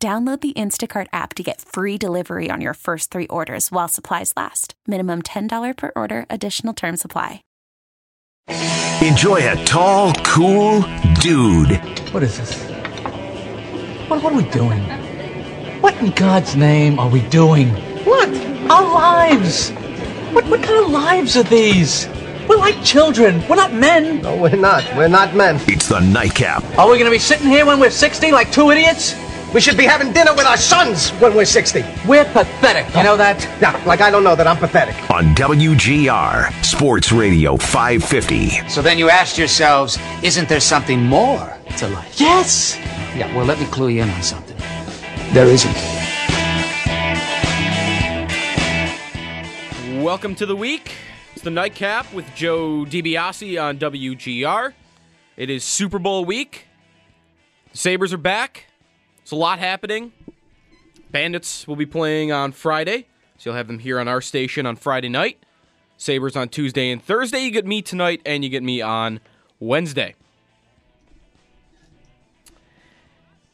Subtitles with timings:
[0.00, 4.32] Download the Instacart app to get free delivery on your first three orders while supplies
[4.36, 4.74] last.
[4.86, 7.42] Minimum $10 per order, additional term supply.
[9.02, 10.82] Enjoy a tall, cool
[11.14, 11.80] dude.
[12.12, 12.54] What is this?
[14.08, 14.80] What, what are we doing?
[15.80, 17.70] What in God's name are we doing?
[18.04, 18.28] What?
[18.70, 19.70] Our lives!
[20.30, 22.06] What, what kind of lives are these?
[22.48, 23.42] We're like children.
[23.48, 24.22] We're not men.
[24.22, 24.84] No, we're not.
[24.96, 25.60] We're not men.
[25.66, 26.62] It's the nightcap.
[26.78, 29.16] Are we going to be sitting here when we're 60 like two idiots?
[29.54, 31.82] We should be having dinner with our sons when we're 60.
[32.06, 32.94] We're pathetic.
[32.94, 33.42] You know that?
[33.62, 34.94] Yeah, like I don't know that I'm pathetic.
[35.10, 38.68] On WGR Sports Radio 550.
[38.68, 42.20] So then you asked yourselves, isn't there something more to life?
[42.20, 42.76] Yes!
[43.16, 44.56] Yeah, well, let me clue you in on something.
[45.32, 45.74] There isn't.
[50.04, 50.92] Welcome to the week.
[51.34, 54.74] It's the nightcap with Joe DiBiase on WGR.
[55.38, 56.66] It is Super Bowl week.
[57.72, 58.67] The Sabres are back.
[59.28, 60.12] It's a lot happening.
[61.10, 64.74] Bandits will be playing on Friday, so you'll have them here on our station on
[64.74, 65.44] Friday night.
[65.98, 67.40] Sabres on Tuesday and Thursday.
[67.40, 69.20] You get me tonight, and you get me on
[69.60, 70.14] Wednesday.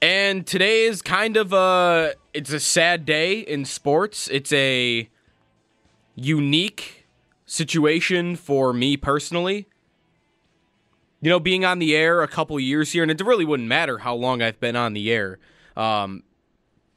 [0.01, 4.29] And today is kind of a it's a sad day in sports.
[4.31, 5.09] It's a
[6.15, 7.09] unique
[7.47, 9.67] situation for me personally.
[11.21, 13.99] You know, being on the air a couple years here, and it really wouldn't matter
[13.99, 15.41] how long I've been on the air,
[15.77, 16.23] um,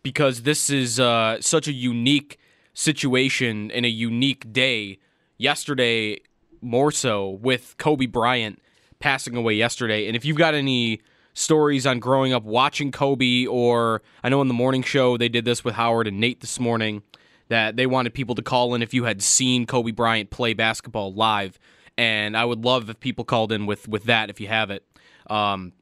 [0.04, 2.40] because this is uh, such a unique
[2.74, 5.00] situation and a unique day.
[5.38, 6.20] Yesterday,
[6.62, 8.62] more so, with Kobe Bryant
[9.00, 10.08] passing away yesterday.
[10.08, 11.02] And if you've got any
[11.34, 15.46] stories on growing up watching Kobe, or I know in the morning show they did
[15.46, 17.04] this with Howard and Nate this morning,
[17.50, 21.14] that they wanted people to call in if you had seen Kobe Bryant play basketball
[21.14, 21.60] live.
[21.98, 24.84] And I would love if people called in with, with that if you have it.
[25.30, 25.74] Um,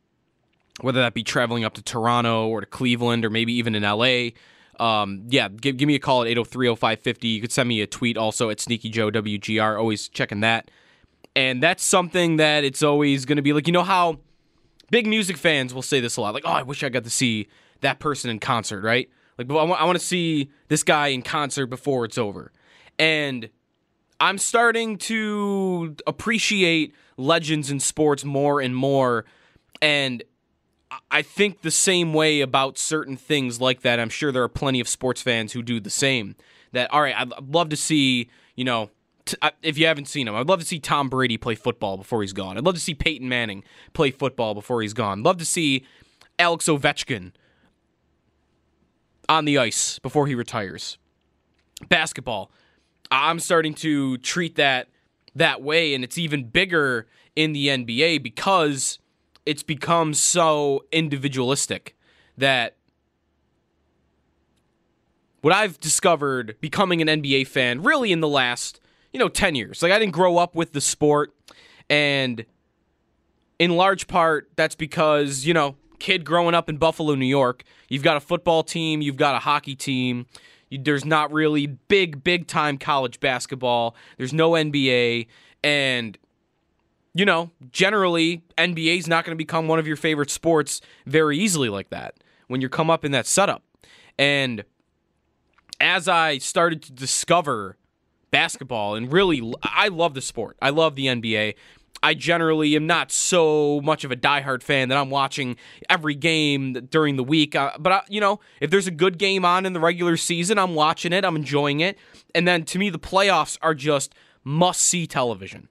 [0.82, 4.30] whether that be traveling up to Toronto or to Cleveland or maybe even in LA.
[4.78, 7.28] Um, yeah, give, give me a call at 803 0550.
[7.28, 9.80] You could send me a tweet also at Sneaky Joe WGR.
[9.80, 10.70] Always checking that.
[11.36, 14.20] And that's something that it's always going to be like, you know how
[14.92, 17.10] big music fans will say this a lot like, oh, I wish I got to
[17.10, 17.48] see
[17.82, 19.10] that person in concert, right?
[19.38, 22.52] Like, I want to see this guy in concert before it's over.
[22.98, 23.50] And
[24.20, 29.26] I'm starting to appreciate legends in sports more and more.
[29.82, 30.24] And
[31.12, 34.00] I think the same way about certain things like that.
[34.00, 36.36] I'm sure there are plenty of sports fans who do the same.
[36.74, 38.92] That, all right, I'd love to see, you know,
[39.26, 42.22] t- if you haven't seen him, I'd love to see Tom Brady play football before
[42.22, 42.58] he's gone.
[42.58, 43.64] I'd love to see Peyton Manning
[43.94, 45.24] play football before he's gone.
[45.24, 45.86] Love to see
[46.38, 47.32] Alex Ovechkin
[49.28, 50.98] on the ice before he retires.
[51.90, 52.52] Basketball,
[53.12, 54.88] I'm starting to treat that
[55.36, 59.00] that way, and it's even bigger in the NBA because
[59.46, 61.96] it's become so individualistic
[62.38, 62.76] that
[65.42, 68.80] what I've discovered becoming an NBA fan really in the last,
[69.14, 69.84] you know, 10 years.
[69.84, 71.34] Like I didn't grow up with the sport
[71.90, 72.46] and
[73.60, 78.04] in large part that's because, you know, kid growing up in Buffalo, New York, you've
[78.04, 80.26] got a football team, you've got a hockey team.
[80.70, 83.96] You, there's not really big, big time college basketball.
[84.18, 85.28] There's no NBA.
[85.64, 86.18] And,
[87.16, 91.40] you know, generally, NBA is not going to become one of your favorite sports very
[91.40, 92.16] easily like that
[92.48, 93.64] when you come up in that setup.
[94.20, 94.66] And
[95.80, 97.78] as I started to discover
[98.32, 101.56] basketball and really, I love the sport, I love the NBA.
[102.04, 105.56] I generally am not so much of a diehard fan that I'm watching
[105.90, 107.56] every game during the week.
[107.56, 110.60] Uh, but, I, you know, if there's a good game on in the regular season,
[110.60, 111.98] I'm watching it, I'm enjoying it.
[112.36, 114.14] And then to me, the playoffs are just
[114.44, 115.70] must see television.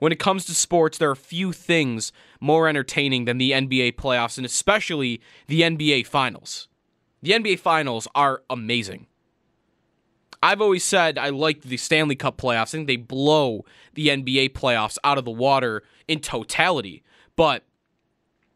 [0.00, 2.10] When it comes to sports, there are few things
[2.40, 6.68] more entertaining than the NBA playoffs, and especially the NBA finals.
[7.22, 9.06] The NBA finals are amazing.
[10.42, 12.68] I've always said I like the Stanley Cup playoffs.
[12.68, 17.02] I think they blow the NBA playoffs out of the water in totality.
[17.36, 17.64] But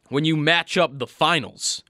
[0.08, 1.82] when you match up the finals,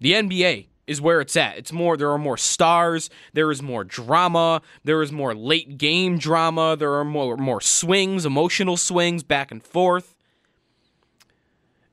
[0.00, 1.56] the NBA is where it's at.
[1.56, 6.18] It's more there are more stars, there is more drama, there is more late game
[6.18, 10.14] drama, there are more more swings, emotional swings back and forth.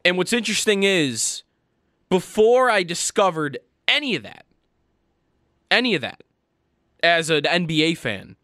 [0.04, 1.44] And what's interesting is
[2.10, 4.46] before I discovered any of that,
[5.70, 6.24] any of that
[7.04, 8.36] as an NBA fan.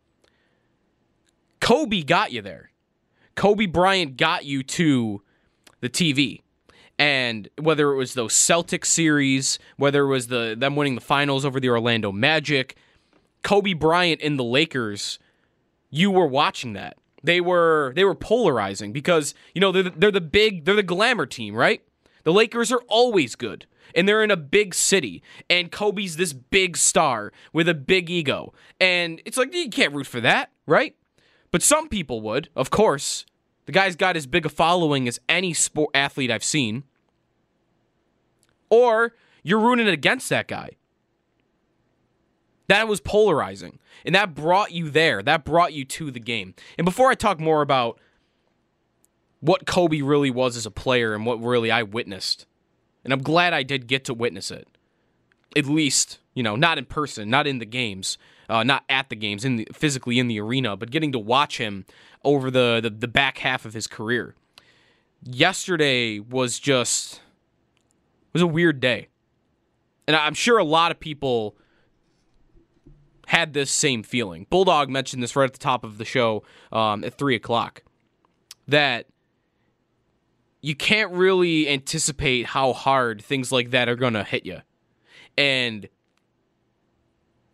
[1.60, 2.72] Kobe got you there.
[3.36, 5.22] Kobe Bryant got you to
[5.80, 6.42] the TV.
[7.00, 11.46] And whether it was those Celtic series, whether it was the them winning the finals
[11.46, 12.76] over the Orlando Magic,
[13.44, 15.20] Kobe Bryant and the Lakers,
[15.90, 16.98] you were watching that.
[17.24, 20.84] They were they were polarizing because you know they're the, they're the big they're the
[20.84, 21.82] glamour team, right?
[22.24, 23.66] The Lakers are always good
[23.96, 28.54] and they're in a big city and Kobe's this big star with a big ego.
[28.80, 30.96] And it's like you can't root for that, right?
[31.52, 33.26] But some people would, of course.
[33.68, 36.84] The guy's got as big a following as any sport athlete I've seen.
[38.70, 40.72] Or you're rooting against that guy.
[42.68, 43.80] That was polarizing.
[44.06, 45.22] And that brought you there.
[45.22, 46.56] That brought you to the game.
[46.78, 48.00] And before I talk more about
[49.42, 52.46] what Kobe really was as a player and what really I witnessed,
[53.04, 54.68] and I'm glad I did get to witness it,
[55.56, 58.18] at least, you know, not in person, not in the games,
[58.50, 61.58] uh, not at the games, in the, physically in the arena, but getting to watch
[61.58, 61.86] him
[62.24, 64.36] over the, the, the back half of his career.
[65.24, 67.22] Yesterday was just
[68.34, 69.08] was a weird day.
[70.08, 71.58] And I'm sure a lot of people
[73.28, 74.46] had this same feeling.
[74.50, 77.84] Bulldog mentioned this right at the top of the show um, at 3 o'clock
[78.68, 79.08] that
[80.62, 84.62] you can't really anticipate how hard things like that are going to hit you.
[85.38, 85.90] And,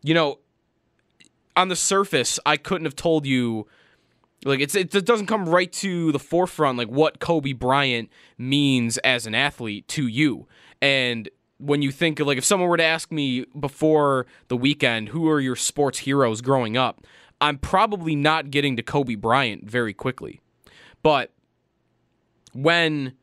[0.04, 0.39] you know,
[1.56, 3.68] on the surface, I couldn't have told you
[4.46, 9.26] like it's it doesn't come right to the forefront like what Kobe Bryant means as
[9.26, 10.48] an athlete to you.
[10.82, 15.10] And when you think of like if someone were to ask me before the weekend,
[15.10, 17.06] who are your sports heroes growing up?
[17.40, 20.40] I'm probably not getting to Kobe Bryant very quickly.
[21.02, 21.32] But
[22.54, 23.14] when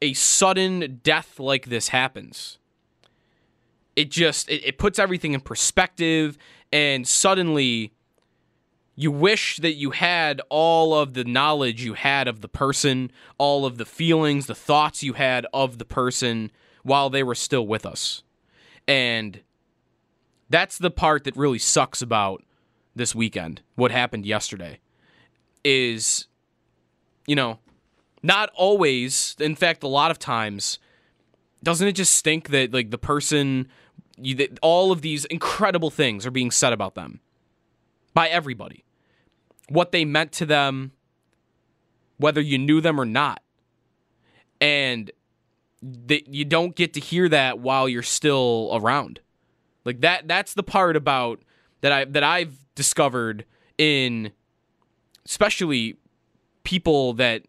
[0.00, 2.58] a sudden death like this happens,
[3.96, 6.38] it just it, it puts everything in perspective
[6.72, 7.92] and suddenly
[8.94, 13.64] you wish that you had all of the knowledge you had of the person, all
[13.64, 16.50] of the feelings, the thoughts you had of the person
[16.82, 18.22] while they were still with us.
[18.86, 19.40] And
[20.50, 22.44] that's the part that really sucks about
[22.94, 24.80] this weekend, what happened yesterday,
[25.64, 26.26] is,
[27.26, 27.58] you know,
[28.22, 30.78] not always, in fact, a lot of times,
[31.62, 33.68] doesn't it just stink that, like, the person,
[34.16, 37.20] you, all of these incredible things are being said about them
[38.14, 38.84] by everybody?
[39.68, 40.92] What they meant to them,
[42.18, 43.42] whether you knew them or not.
[44.60, 45.10] And
[45.82, 49.20] that you don't get to hear that while you're still around.
[49.84, 51.40] Like that that's the part about
[51.80, 53.44] that I that I've discovered
[53.76, 54.32] in
[55.26, 55.96] especially
[56.62, 57.42] people that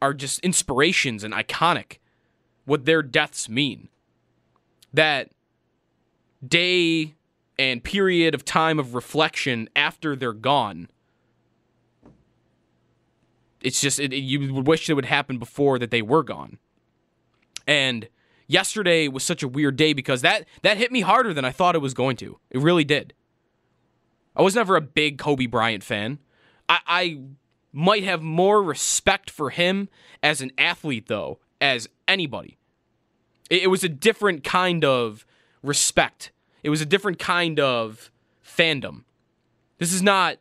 [0.00, 1.98] are just inspirations and iconic
[2.64, 3.88] what their deaths mean.
[4.94, 5.30] That
[6.46, 7.14] day
[7.58, 10.88] and period of time of reflection after they're gone.
[13.60, 16.58] It's just it, you would wish it would happen before that they were gone.
[17.66, 18.08] And
[18.46, 21.76] yesterday was such a weird day because that that hit me harder than I thought
[21.76, 22.38] it was going to.
[22.50, 23.14] It really did.
[24.34, 26.18] I was never a big Kobe Bryant fan.
[26.68, 27.20] I, I
[27.72, 29.88] might have more respect for him
[30.22, 32.58] as an athlete though, as anybody.
[33.50, 35.24] It, it was a different kind of
[35.62, 36.32] respect.
[36.62, 38.10] It was a different kind of
[38.44, 39.04] fandom.
[39.78, 40.38] This is not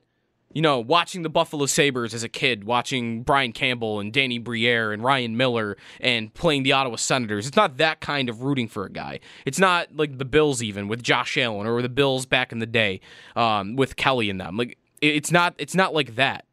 [0.53, 4.91] you know, watching the Buffalo Sabres as a kid, watching Brian Campbell and Danny Briere
[4.91, 7.47] and Ryan Miller and playing the Ottawa Senators.
[7.47, 9.19] It's not that kind of rooting for a guy.
[9.45, 12.65] It's not like the Bills even with Josh Allen or the Bills back in the
[12.65, 12.99] day
[13.35, 14.57] um, with Kelly and them.
[14.57, 16.45] Like it's not it's not like that.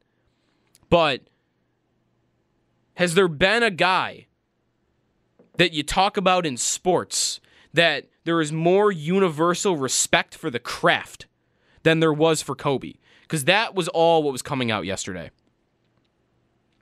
[0.90, 1.22] But
[2.94, 4.26] has there been a guy
[5.56, 7.40] that you talk about in sports
[7.75, 11.26] that there is more universal respect for the craft
[11.82, 12.94] than there was for Kobe?
[13.28, 15.30] because that was all what was coming out yesterday.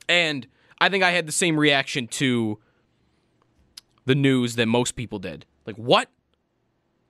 [0.08, 0.46] And
[0.80, 2.60] I think I had the same reaction to
[4.04, 5.44] the news that most people did.
[5.66, 6.08] Like, what?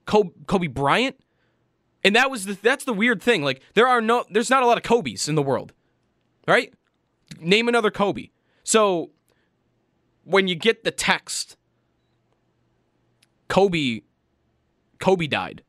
[0.07, 1.17] Kobe, Bryant?
[2.03, 3.43] And that was the that's the weird thing.
[3.43, 5.73] Like, there are no there's not a lot of Kobe's in the world.
[6.49, 6.73] Right?
[7.41, 8.31] Name another Kobe.
[8.63, 9.11] So
[10.25, 11.57] when you get the text
[13.49, 14.03] Kobe
[14.99, 15.63] Kobe died.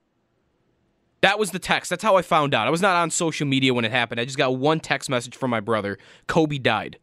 [1.22, 1.89] That was the text.
[1.89, 2.67] That's how I found out.
[2.67, 4.19] I was not on social media when it happened.
[4.19, 5.98] I just got one text message from my brother.
[6.27, 7.00] Kobe died.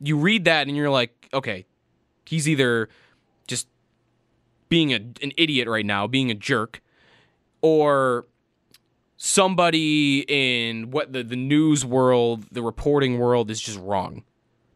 [0.00, 1.64] You read that and you're like, okay,
[2.26, 2.88] he's either
[3.46, 3.66] just
[4.68, 6.82] being a, an idiot right now, being a jerk,
[7.62, 8.26] or
[9.16, 14.24] somebody in what the, the news world, the reporting world is just wrong.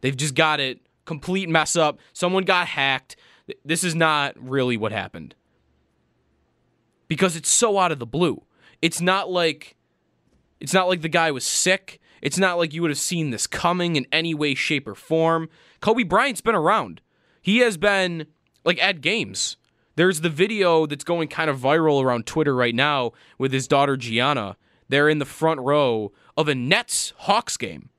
[0.00, 1.98] They've just got it complete mess up.
[2.12, 3.16] Someone got hacked.
[3.64, 5.34] This is not really what happened.
[7.08, 8.42] because it's so out of the blue.
[8.82, 9.76] It's not like
[10.60, 12.00] it's not like the guy was sick.
[12.22, 15.48] It's not like you would have seen this coming in any way, shape, or form.
[15.80, 17.00] Kobe Bryant's been around.
[17.42, 18.26] He has been
[18.64, 19.56] like at games.
[19.96, 23.96] There's the video that's going kind of viral around Twitter right now with his daughter
[23.96, 24.56] Gianna.
[24.88, 27.90] They're in the front row of a Nets Hawks game.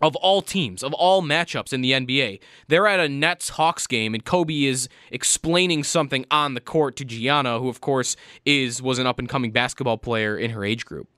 [0.00, 4.14] Of all teams, of all matchups in the NBA, they're at a Nets Hawks game,
[4.14, 8.98] and Kobe is explaining something on the court to Gianna, who of course is was
[8.98, 11.08] an up and coming basketball player in her age group.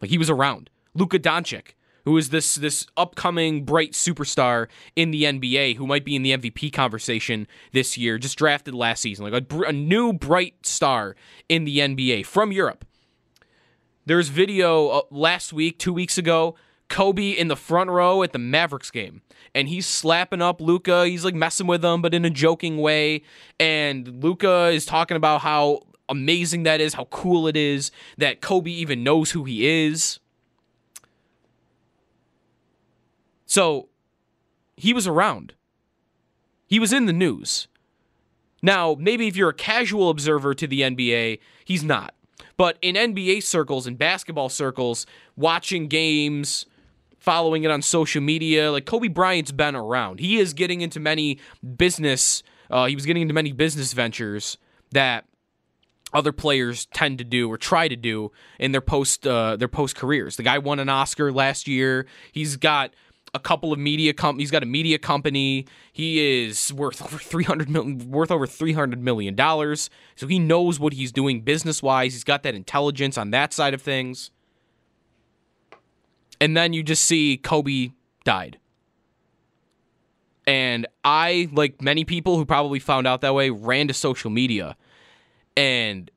[0.00, 0.70] Like he was around.
[0.94, 6.16] Luka Doncic, who is this this upcoming bright superstar in the NBA, who might be
[6.16, 10.66] in the MVP conversation this year, just drafted last season, like a, a new bright
[10.66, 11.16] star
[11.48, 12.84] in the NBA from Europe.
[14.04, 16.56] There's video uh, last week, two weeks ago,
[16.92, 19.22] Kobe in the front row at the Mavericks game,
[19.54, 21.06] and he's slapping up Luka.
[21.06, 23.22] He's like messing with him, but in a joking way.
[23.58, 25.80] And Luka is talking about how
[26.10, 30.20] amazing that is, how cool it is that Kobe even knows who he is.
[33.46, 33.88] So
[34.76, 35.54] he was around.
[36.66, 37.68] He was in the news.
[38.62, 42.14] Now, maybe if you're a casual observer to the NBA, he's not.
[42.58, 45.06] But in NBA circles and basketball circles,
[45.36, 46.66] watching games,
[47.22, 50.18] following it on social media, like Kobe Bryant's been around.
[50.18, 51.38] He is getting into many
[51.76, 52.42] business.
[52.68, 54.58] Uh, he was getting into many business ventures
[54.90, 55.24] that
[56.12, 59.94] other players tend to do or try to do in their post uh, their post
[59.94, 60.36] careers.
[60.36, 62.06] The guy won an Oscar last year.
[62.32, 62.92] He's got
[63.32, 65.66] a couple of media com- he's got a media company.
[65.92, 69.90] He is worth over 300 million worth over 300 million dollars.
[70.16, 72.14] So he knows what he's doing business-wise.
[72.14, 74.32] He's got that intelligence on that side of things.
[76.42, 77.92] And then you just see Kobe
[78.24, 78.58] died.
[80.44, 84.76] And I, like many people who probably found out that way, ran to social media.
[85.56, 86.10] And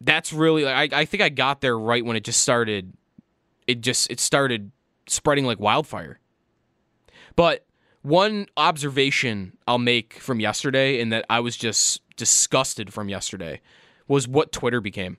[0.00, 2.92] that's really I, I think I got there right when it just started
[3.66, 4.70] it just it started
[5.08, 6.20] spreading like wildfire.
[7.34, 7.66] But
[8.02, 13.60] one observation I'll make from yesterday, and that I was just disgusted from yesterday,
[14.06, 15.16] was what Twitter became.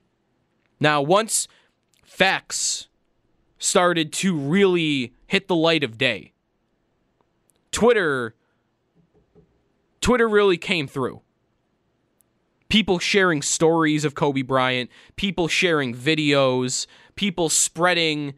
[0.80, 1.46] Now, once
[2.04, 2.88] facts
[3.58, 6.32] started to really hit the light of day,
[7.70, 8.34] Twitter
[10.00, 11.20] Twitter really came through.
[12.68, 16.86] People sharing stories of Kobe Bryant, people sharing videos,
[17.16, 18.34] people spreading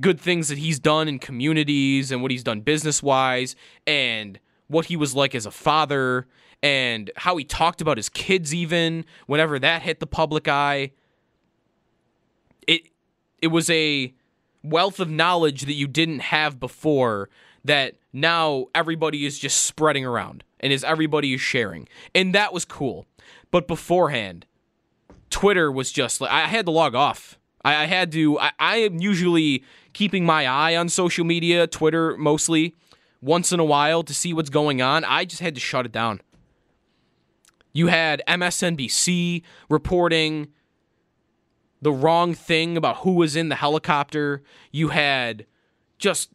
[0.00, 3.54] good things that he's done in communities and what he's done business wise
[3.86, 6.26] and what he was like as a father
[6.62, 10.90] and how he talked about his kids even whenever that hit the public eye
[13.40, 14.12] it was a
[14.62, 17.28] wealth of knowledge that you didn't have before
[17.64, 22.64] that now everybody is just spreading around and is everybody is sharing and that was
[22.64, 23.06] cool
[23.50, 24.46] but beforehand
[25.30, 28.38] twitter was just like i had to log off I, I had to.
[28.38, 32.74] I, I am usually keeping my eye on social media, Twitter mostly,
[33.20, 35.04] once in a while to see what's going on.
[35.04, 36.20] I just had to shut it down.
[37.72, 40.48] You had MSNBC reporting
[41.82, 44.42] the wrong thing about who was in the helicopter.
[44.72, 45.46] You had
[45.98, 46.30] just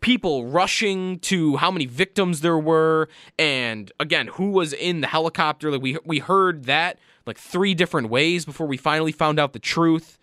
[0.00, 3.08] people rushing to how many victims there were.
[3.38, 5.70] And again who was in the helicopter?
[5.70, 9.58] Like we we heard that like three different ways before we finally found out the
[9.58, 10.18] truth.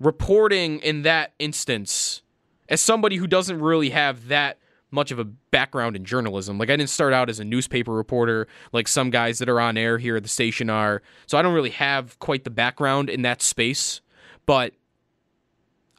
[0.00, 2.22] Reporting in that instance,
[2.68, 4.58] as somebody who doesn't really have that
[4.90, 8.48] much of a background in journalism, like I didn't start out as a newspaper reporter
[8.72, 11.02] like some guys that are on air here at the station are.
[11.26, 14.00] So I don't really have quite the background in that space,
[14.46, 14.74] but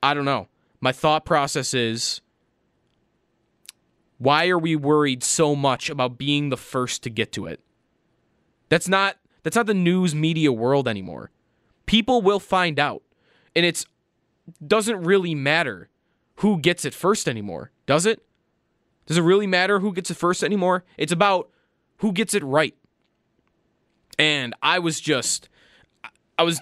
[0.04, 0.48] I don't know.
[0.80, 2.22] My thought process is
[4.18, 7.60] why are we worried so much about being the first to get to it?
[8.70, 11.32] That's not that's not the news media world anymore.
[11.86, 13.04] People will find out.
[13.56, 13.86] And it's
[14.66, 15.90] doesn't really matter
[16.36, 18.24] who gets it first anymore, does it?
[19.12, 20.86] Does it really matter who gets it first anymore?
[20.98, 21.50] It's about
[21.98, 22.74] who gets it right.
[24.18, 25.50] And I was just
[26.39, 26.62] I was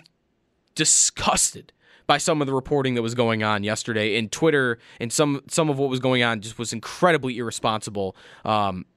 [0.73, 1.73] disgusted
[2.07, 5.69] by some of the reporting that was going on yesterday in Twitter and some some
[5.69, 8.15] of what was going on just was incredibly irresponsible.
[8.43, 8.87] Um,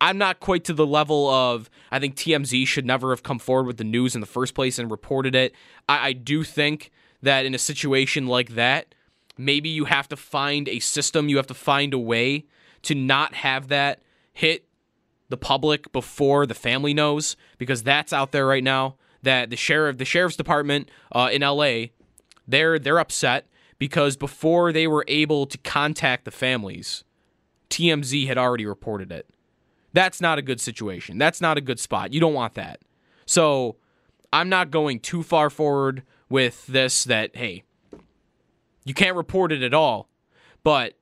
[0.00, 3.66] I'm not quite to the level of I think TMZ should never have come forward
[3.66, 5.52] with the news in the first place and reported it.
[5.88, 8.94] I, I do think that in a situation like that,
[9.36, 12.44] maybe you have to find a system, you have to find a way
[12.84, 14.00] to not have that
[14.32, 14.66] hit
[15.28, 19.96] the public before the family knows because that's out there right now that the sheriff
[19.98, 21.86] the sheriff's department uh, in LA
[22.46, 23.46] they're they're upset
[23.78, 27.04] because before they were able to contact the families
[27.74, 29.28] TMZ had already reported it.
[29.92, 31.18] That's not a good situation.
[31.18, 32.12] That's not a good spot.
[32.12, 32.80] You don't want that.
[33.26, 33.76] So
[34.32, 37.64] I'm not going too far forward with this that, hey,
[38.84, 40.08] you can't report it at all,
[40.62, 40.94] but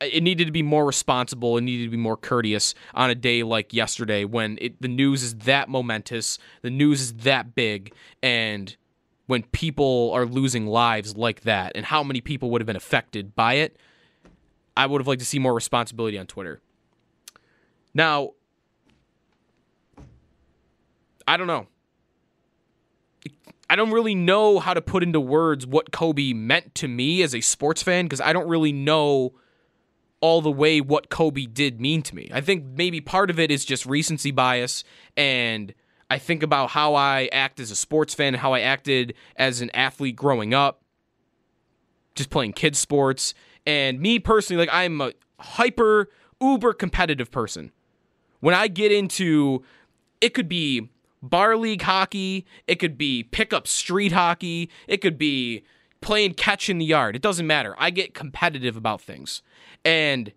[0.00, 1.56] it needed to be more responsible.
[1.56, 5.22] It needed to be more courteous on a day like yesterday when it, the news
[5.22, 8.76] is that momentous, the news is that big, and
[9.26, 13.34] when people are losing lives like that, and how many people would have been affected
[13.34, 13.76] by it,
[14.76, 16.60] I would have liked to see more responsibility on Twitter.
[17.92, 18.30] Now,
[21.26, 21.66] I don't know.
[23.68, 27.34] I don't really know how to put into words what Kobe meant to me as
[27.34, 29.34] a sports fan because I don't really know
[30.20, 32.30] all the way what Kobe did mean to me.
[32.32, 34.84] I think maybe part of it is just recency bias
[35.16, 35.74] and
[36.10, 39.60] I think about how I act as a sports fan and how I acted as
[39.60, 40.82] an athlete growing up,
[42.14, 43.34] just playing kids sports.
[43.66, 46.08] And me personally, like I'm a hyper
[46.40, 47.72] uber competitive person.
[48.40, 49.62] When I get into
[50.20, 50.88] it could be
[51.22, 55.64] bar league hockey, it could be pickup street hockey, it could be
[56.00, 57.16] playing catch in the yard.
[57.16, 57.74] It doesn't matter.
[57.78, 59.42] I get competitive about things.
[59.84, 60.32] And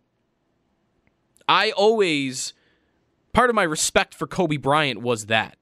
[1.48, 2.54] I always,
[3.34, 5.58] part of my respect for Kobe Bryant was that.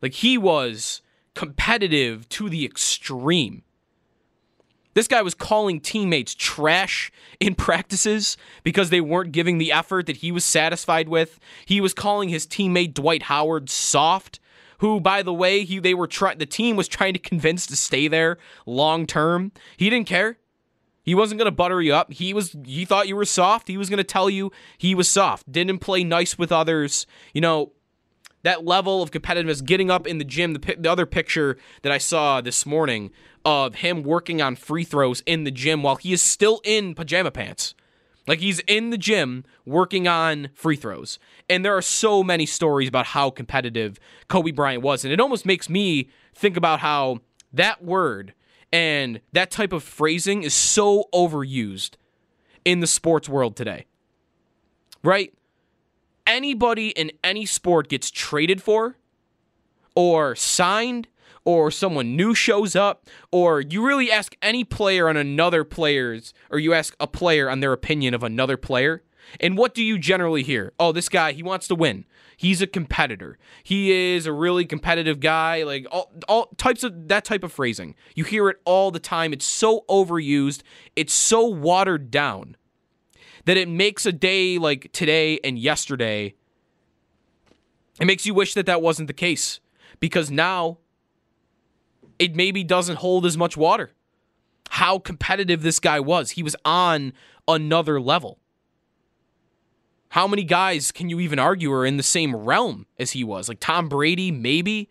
[0.00, 1.02] Like, he was
[1.34, 3.62] competitive to the extreme.
[4.94, 10.18] This guy was calling teammates trash in practices because they weren't giving the effort that
[10.18, 11.38] he was satisfied with.
[11.66, 14.38] He was calling his teammate Dwight Howard soft,
[14.78, 17.76] who by the way, he they were trying the team was trying to convince to
[17.76, 19.52] stay there long term.
[19.76, 20.38] He didn't care.
[21.02, 22.12] He wasn't going to butter you up.
[22.12, 23.68] He was he thought you were soft.
[23.68, 25.50] He was going to tell you he was soft.
[25.50, 27.06] Didn't play nice with others.
[27.34, 27.72] You know,
[28.42, 30.54] that level of competitiveness, getting up in the gym.
[30.54, 33.10] The, the other picture that I saw this morning
[33.44, 37.30] of him working on free throws in the gym while he is still in pajama
[37.30, 37.74] pants.
[38.26, 41.18] Like he's in the gym working on free throws.
[41.48, 45.04] And there are so many stories about how competitive Kobe Bryant was.
[45.04, 47.20] And it almost makes me think about how
[47.52, 48.34] that word
[48.72, 51.92] and that type of phrasing is so overused
[52.64, 53.86] in the sports world today.
[55.02, 55.34] Right?
[56.26, 58.96] Anybody in any sport gets traded for
[59.94, 61.08] or signed
[61.44, 66.58] or someone new shows up, or you really ask any player on another player's, or
[66.58, 69.02] you ask a player on their opinion of another player,
[69.40, 70.72] and what do you generally hear?
[70.78, 72.04] Oh, this guy, he wants to win.
[72.36, 73.38] He's a competitor.
[73.62, 75.62] He is a really competitive guy.
[75.62, 77.94] Like all, all types of that type of phrasing.
[78.14, 79.32] You hear it all the time.
[79.32, 80.62] It's so overused.
[80.96, 82.56] It's so watered down
[83.44, 86.34] that it makes a day like today and yesterday.
[88.00, 89.60] It makes you wish that that wasn't the case
[90.00, 90.78] because now
[92.24, 93.92] it maybe doesn't hold as much water.
[94.70, 96.30] How competitive this guy was.
[96.32, 97.12] He was on
[97.46, 98.38] another level.
[100.08, 103.46] How many guys can you even argue are in the same realm as he was?
[103.46, 104.88] Like Tom Brady, maybe.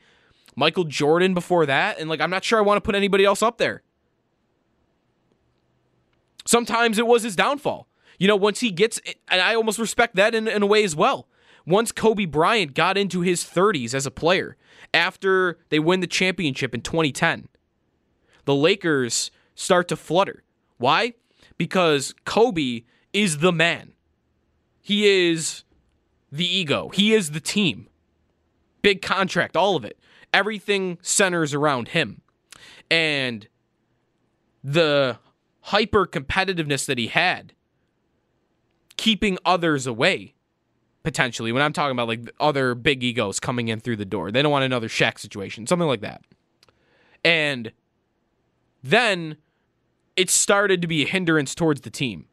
[0.56, 2.00] Michael Jordan before that.
[2.00, 3.82] And like, I'm not sure I want to put anybody else up there.
[6.46, 7.88] Sometimes it was his downfall.
[8.19, 10.96] You know, once he gets, and I almost respect that in, in a way as
[10.96, 11.28] well.
[11.65, 14.56] Once Kobe Bryant got into his 30s as a player,
[14.93, 17.47] after they win the championship in 2010,
[18.45, 20.43] the Lakers start to flutter.
[20.77, 21.13] Why?
[21.58, 23.93] Because Kobe is the man.
[24.82, 25.63] He is
[26.32, 26.89] the ego.
[26.89, 27.88] He is the team.
[28.82, 29.97] Big contract, all of it.
[30.34, 32.21] Everything centers around him.
[32.89, 33.47] And
[34.63, 35.19] the
[35.62, 37.53] hyper competitiveness that he had,
[38.97, 40.34] keeping others away,
[41.04, 41.52] potentially.
[41.52, 44.52] When I'm talking about like other big egos coming in through the door, they don't
[44.52, 46.22] want another Shaq situation, something like that.
[47.24, 47.72] And
[48.82, 49.38] then
[50.16, 52.28] it started to be a hindrance towards the team.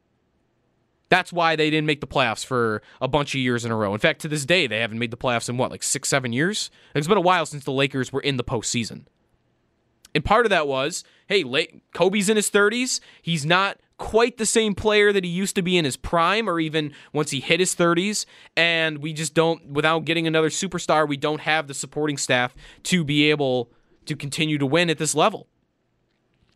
[1.08, 3.92] That's why they didn't make the playoffs for a bunch of years in a row.
[3.92, 6.32] In fact, to this day, they haven't made the playoffs in what, like six, seven
[6.32, 6.70] years?
[6.94, 9.06] It's been a while since the Lakers were in the postseason.
[10.14, 11.44] And part of that was, hey,
[11.94, 13.00] Kobe's in his 30s.
[13.22, 16.58] He's not quite the same player that he used to be in his prime or
[16.58, 18.24] even once he hit his 30s.
[18.56, 23.04] And we just don't, without getting another superstar, we don't have the supporting staff to
[23.04, 23.70] be able
[24.06, 25.46] to continue to win at this level.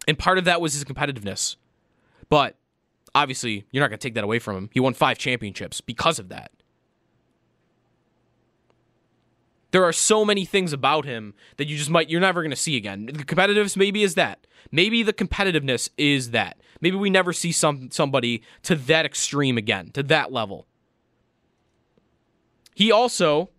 [0.09, 1.57] And part of that was his competitiveness.
[2.31, 2.57] But
[3.15, 4.71] obviously, you're not going to take that away from him.
[4.73, 6.51] He won five championships because of that.
[9.75, 12.57] There are so many things about him that you just might you're never going to
[12.57, 13.07] see again.
[13.07, 14.47] The competitiveness maybe is that.
[14.71, 16.59] Maybe the competitiveness is that.
[16.81, 20.69] Maybe we never see some somebody to that extreme again, to that level.
[22.77, 23.51] He also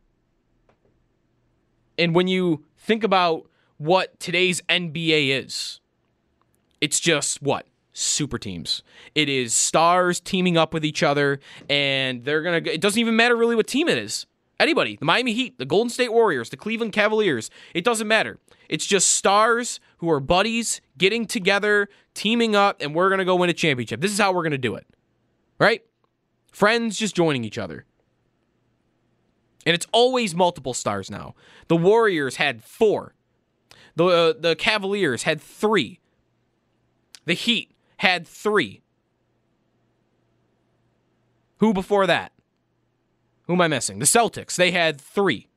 [1.98, 5.82] and when you think about what today's NBA is,
[6.80, 7.68] it's just what?
[7.92, 8.84] super teams.
[9.16, 12.58] It is stars teaming up with each other, and they're gonna.
[12.58, 14.26] It doesn't even matter really what team it is.
[14.60, 18.40] Anybody, the Miami Heat, the Golden State Warriors, the Cleveland Cavaliers, it doesn't matter.
[18.70, 23.36] It's just stars who are buddies getting together, teaming up, and we're going to go
[23.36, 24.02] win a championship.
[24.02, 24.88] This is how we're going to do it.
[25.60, 25.84] Right?
[26.52, 27.86] Friends just joining each other.
[29.66, 31.36] And it's always multiple stars now.
[31.68, 33.16] The Warriors had four.
[33.96, 36.00] The uh, the Cavaliers had 3.
[37.26, 38.82] The Heat had 3.
[41.58, 42.32] Who before that?
[43.48, 44.00] Who am I missing?
[44.00, 44.56] The Celtics.
[44.56, 45.48] They had 3.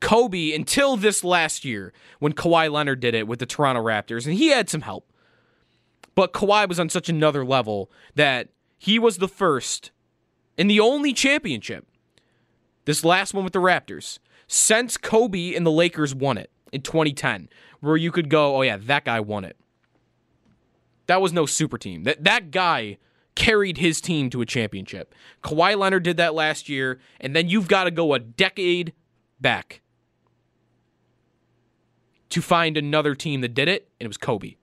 [0.00, 4.34] Kobe until this last year when Kawhi Leonard did it with the Toronto Raptors, and
[4.34, 5.10] he had some help.
[6.14, 9.90] But Kawhi was on such another level that he was the first
[10.56, 11.86] and the only championship,
[12.84, 17.48] this last one with the Raptors, since Kobe and the Lakers won it in 2010,
[17.80, 19.56] where you could go, oh yeah, that guy won it.
[21.06, 22.04] That was no super team.
[22.04, 22.98] That that guy
[23.38, 25.14] carried his team to a championship.
[25.44, 28.92] Kawhi Leonard did that last year, and then you've got to go a decade
[29.40, 29.80] back
[32.30, 34.56] to find another team that did it, and it was Kobe.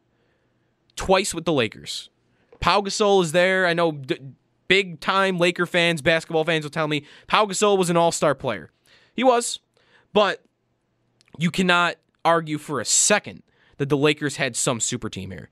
[0.97, 2.09] Twice with the Lakers.
[2.59, 3.65] Pau Gasol is there.
[3.65, 4.19] I know d-
[4.67, 8.35] big time Laker fans, basketball fans will tell me Pau Gasol was an all star
[8.35, 8.71] player.
[9.15, 9.59] He was,
[10.11, 10.43] but
[11.37, 13.41] you cannot argue for a second
[13.77, 15.49] that the Lakers had some super team here.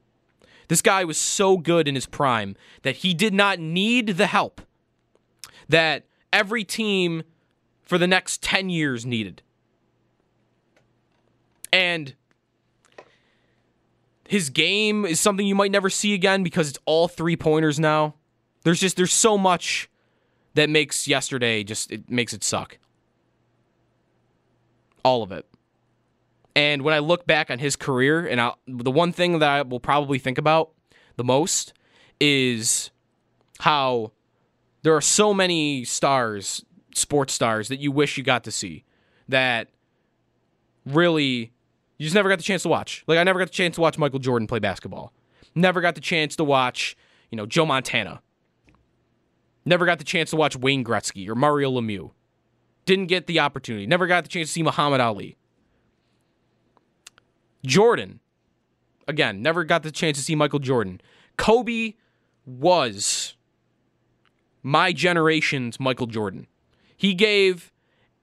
[0.67, 4.61] This guy was so good in his prime that he did not need the help
[5.69, 7.23] that every team
[7.83, 9.41] for the next 10 years needed.
[11.71, 12.15] And
[14.27, 18.15] his game is something you might never see again because it's all three pointers now.
[18.63, 19.89] There's just there's so much
[20.53, 22.77] that makes yesterday just it makes it suck.
[25.03, 25.45] All of it.
[26.55, 29.61] And when I look back on his career, and I, the one thing that I
[29.63, 30.71] will probably think about
[31.15, 31.73] the most
[32.19, 32.91] is
[33.59, 34.11] how
[34.83, 36.63] there are so many stars,
[36.93, 38.83] sports stars, that you wish you got to see
[39.29, 39.69] that
[40.85, 41.53] really
[41.97, 43.03] you just never got the chance to watch.
[43.07, 45.13] Like I never got the chance to watch Michael Jordan play basketball.
[45.55, 46.97] Never got the chance to watch,
[47.31, 48.21] you know, Joe Montana.
[49.65, 52.11] Never got the chance to watch Wayne Gretzky or Mario Lemieux.
[52.85, 53.87] Didn't get the opportunity.
[53.87, 55.37] Never got the chance to see Muhammad Ali.
[57.65, 58.19] Jordan,
[59.07, 61.01] again, never got the chance to see Michael Jordan.
[61.37, 61.93] Kobe
[62.45, 63.35] was
[64.61, 66.47] my generation's Michael Jordan.
[66.95, 67.71] He gave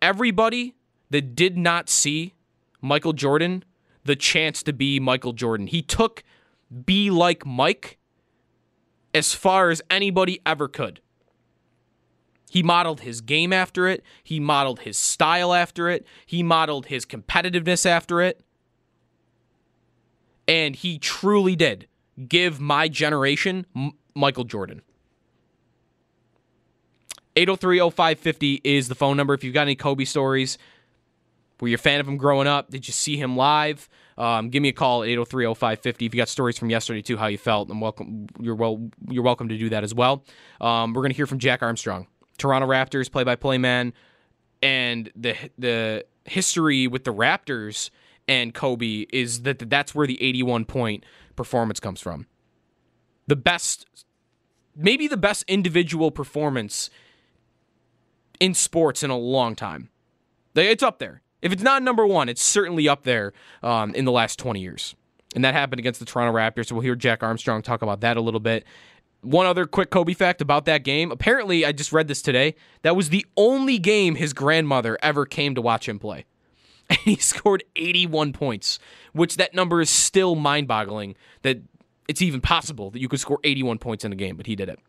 [0.00, 0.74] everybody
[1.10, 2.34] that did not see
[2.80, 3.64] Michael Jordan
[4.04, 5.66] the chance to be Michael Jordan.
[5.66, 6.22] He took
[6.84, 7.98] be like Mike
[9.12, 11.00] as far as anybody ever could.
[12.50, 14.02] He modeled his game after it.
[14.24, 16.04] He modeled his style after it.
[16.26, 18.40] He modeled his competitiveness after it.
[20.50, 21.86] And he truly did
[22.28, 24.82] give my generation M- Michael Jordan.
[27.36, 30.58] 803-0550 is the phone number if you've got any Kobe stories.
[31.60, 32.70] Were you a fan of him growing up?
[32.70, 33.88] Did you see him live?
[34.18, 37.28] Um, give me a call at 803-0550 if you got stories from yesterday too, how
[37.28, 37.68] you felt.
[37.68, 40.24] And welcome, you're well, you're welcome to do that as well.
[40.60, 42.08] Um, we're gonna hear from Jack Armstrong,
[42.38, 43.92] Toronto Raptors play-by-play man,
[44.62, 47.90] and the the history with the Raptors
[48.28, 51.04] and Kobe is that that's where the 81 point
[51.36, 52.26] performance comes from.
[53.26, 53.86] The best,
[54.76, 56.90] maybe the best individual performance
[58.40, 59.90] in sports in a long time.
[60.54, 61.22] It's up there.
[61.42, 64.94] If it's not number one, it's certainly up there um, in the last 20 years.
[65.34, 66.66] And that happened against the Toronto Raptors.
[66.66, 68.64] So we'll hear Jack Armstrong talk about that a little bit.
[69.22, 71.12] One other quick Kobe fact about that game.
[71.12, 72.54] Apparently, I just read this today.
[72.82, 76.24] That was the only game his grandmother ever came to watch him play.
[76.98, 78.80] And he scored 81 points,
[79.12, 81.58] which that number is still mind boggling that
[82.08, 84.68] it's even possible that you could score 81 points in a game, but he did
[84.68, 84.80] it.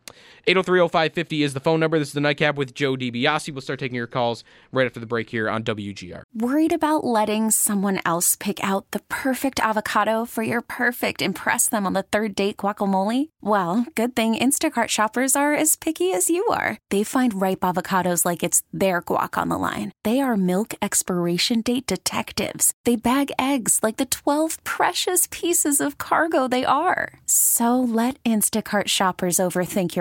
[0.48, 2.00] 803-0550 is the phone number.
[2.00, 3.52] This is the Nightcap with Joe DiBiase.
[3.52, 6.24] We'll start taking your calls right after the break here on WGR.
[6.34, 11.86] Worried about letting someone else pick out the perfect avocado for your perfect impress them
[11.86, 13.30] on the third date guacamole?
[13.42, 16.78] Well, good thing Instacart shoppers are as picky as you are.
[16.90, 19.92] They find ripe avocados like it's their guac on the line.
[20.04, 22.74] They are milk expiration date detectives.
[22.86, 27.20] They bag eggs like the 12 precious pieces of cargo they are.
[27.26, 30.01] So let Instacart shoppers overthink your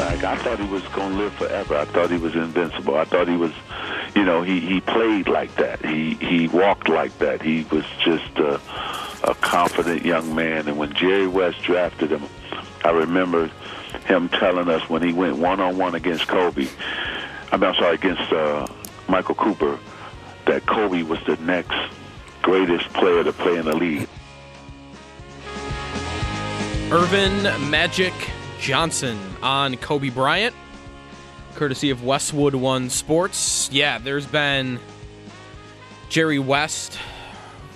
[0.00, 1.76] Like I thought he was going to live forever.
[1.76, 2.96] I thought he was invincible.
[2.96, 3.52] I thought he was,
[4.14, 5.84] you know, he he played like that.
[5.84, 7.42] He he walked like that.
[7.42, 8.60] He was just a,
[9.24, 10.68] a confident young man.
[10.68, 12.24] And when Jerry West drafted him,
[12.84, 13.50] I remember
[14.06, 16.66] him telling us when he went one on one against Kobe.
[17.52, 18.66] I mean, I'm sorry, against uh,
[19.08, 19.78] Michael Cooper,
[20.46, 21.78] that Kobe was the next
[22.42, 24.08] greatest player to play in the league.
[26.90, 28.14] Earvin Magic
[28.60, 30.54] Johnson on Kobe Bryant,
[31.54, 33.70] courtesy of Westwood One Sports.
[33.72, 34.78] Yeah, there's been
[36.10, 36.98] Jerry West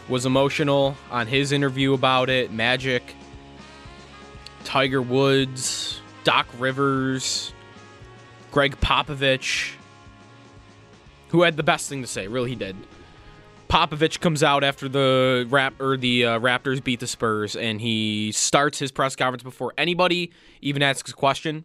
[0.09, 2.53] was emotional on his interview about it.
[2.53, 3.03] Magic,
[4.64, 7.55] Tiger Woods, Doc Rivers,
[8.51, 9.73] Gregg Popovich,
[11.29, 12.29] who had the best thing to say.
[12.29, 12.77] Really, he did.
[13.68, 18.33] Popovich comes out after the rap or the uh, Raptors beat the Spurs, and he
[18.33, 21.64] starts his press conference before anybody even asks a question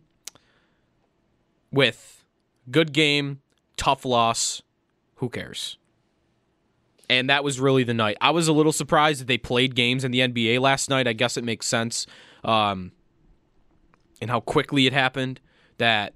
[1.71, 2.23] with
[2.69, 3.41] "Good game,
[3.77, 4.61] tough loss,
[5.15, 5.77] who cares?"
[7.09, 8.17] And that was really the night.
[8.21, 11.07] I was a little surprised that they played games in the NBA last night.
[11.07, 12.05] I guess it makes sense,
[12.43, 12.91] um,
[14.21, 15.39] and how quickly it happened.
[15.77, 16.13] That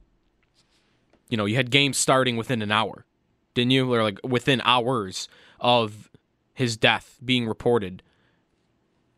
[1.29, 3.05] you know you had games starting within an hour,
[3.53, 3.93] didn't you?
[3.93, 5.27] Or like within hours
[5.63, 6.11] of
[6.53, 8.03] his death being reported.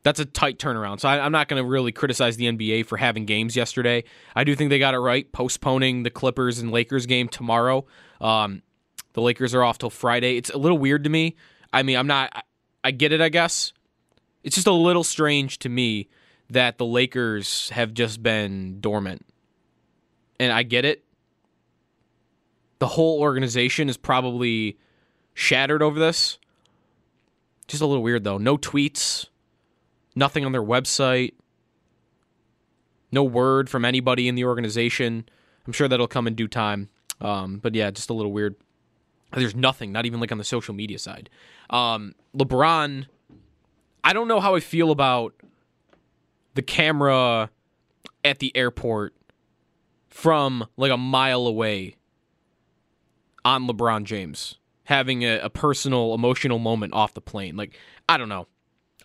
[0.03, 0.99] That's a tight turnaround.
[0.99, 4.03] So I, am not going to really criticize the NBA for having games yesterday.
[4.35, 7.85] I do think they got it right, postponing the Clippers and Lakers game tomorrow.
[8.21, 8.61] Um,
[9.13, 10.37] the Lakers are off till Friday.
[10.37, 11.35] It's a little weird to me.
[11.73, 12.29] I mean, I'm not.
[12.33, 12.41] I,
[12.83, 13.19] I get it.
[13.19, 13.73] I guess
[14.43, 16.07] it's just a little strange to me
[16.51, 19.25] that the Lakers have just been dormant,
[20.39, 21.03] and I get it.
[22.77, 24.77] The whole organization is probably
[25.35, 26.39] shattered over this.
[27.67, 28.39] Just a little weird though.
[28.39, 29.27] No tweets,
[30.15, 31.33] nothing on their website,
[33.11, 35.29] no word from anybody in the organization.
[35.67, 36.89] I'm sure that'll come in due time.
[37.21, 38.55] Um, but yeah, just a little weird.
[39.33, 41.29] There's nothing, not even like on the social media side.
[41.69, 43.05] Um, LeBron,
[44.03, 45.33] I don't know how I feel about
[46.53, 47.49] the camera
[48.23, 49.13] at the airport
[50.07, 51.95] from like a mile away
[53.43, 57.57] on LeBron James having a, a personal, emotional moment off the plane.
[57.57, 58.47] Like, I don't know.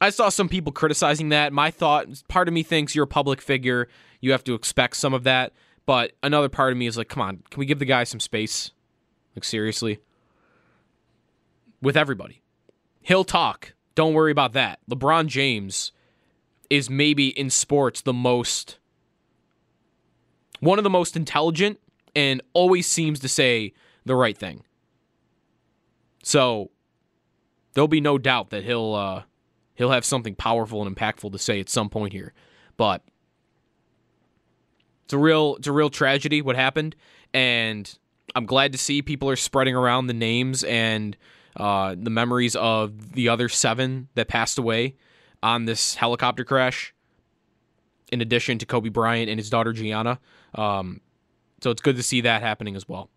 [0.01, 1.53] I saw some people criticizing that.
[1.53, 3.89] My thought, part of me thinks you're a public figure.
[4.21, 5.53] You have to expect some of that.
[5.85, 8.21] But another part of me is like, come on, can we give the guy some
[8.21, 8.71] space?
[9.35, 9.99] Like, seriously?
[11.83, 12.43] With everybody.
[13.03, 13.75] He'll talk.
[13.95, 14.79] Don't worry about that.
[14.91, 15.93] LeBron James
[16.69, 18.79] is maybe in sports the most,
[20.61, 21.81] one of the most intelligent
[22.15, 23.73] and always seems to say
[24.05, 24.63] the right thing.
[26.23, 26.71] So
[27.75, 29.23] there'll be no doubt that he'll uh,
[29.75, 32.33] he'll have something powerful and impactful to say at some point here.
[32.77, 33.03] But
[35.05, 36.97] it's a real it's a real tragedy what happened,
[37.33, 37.99] and
[38.35, 41.17] I'm glad to see people are spreading around the names and
[41.57, 44.97] uh, the memories of the other seven that passed away
[45.43, 46.95] on this helicopter crash.
[48.13, 50.19] In addition to Kobe Bryant and his daughter Gianna,
[50.57, 51.01] um,
[51.63, 53.09] so it's good to see that happening as well.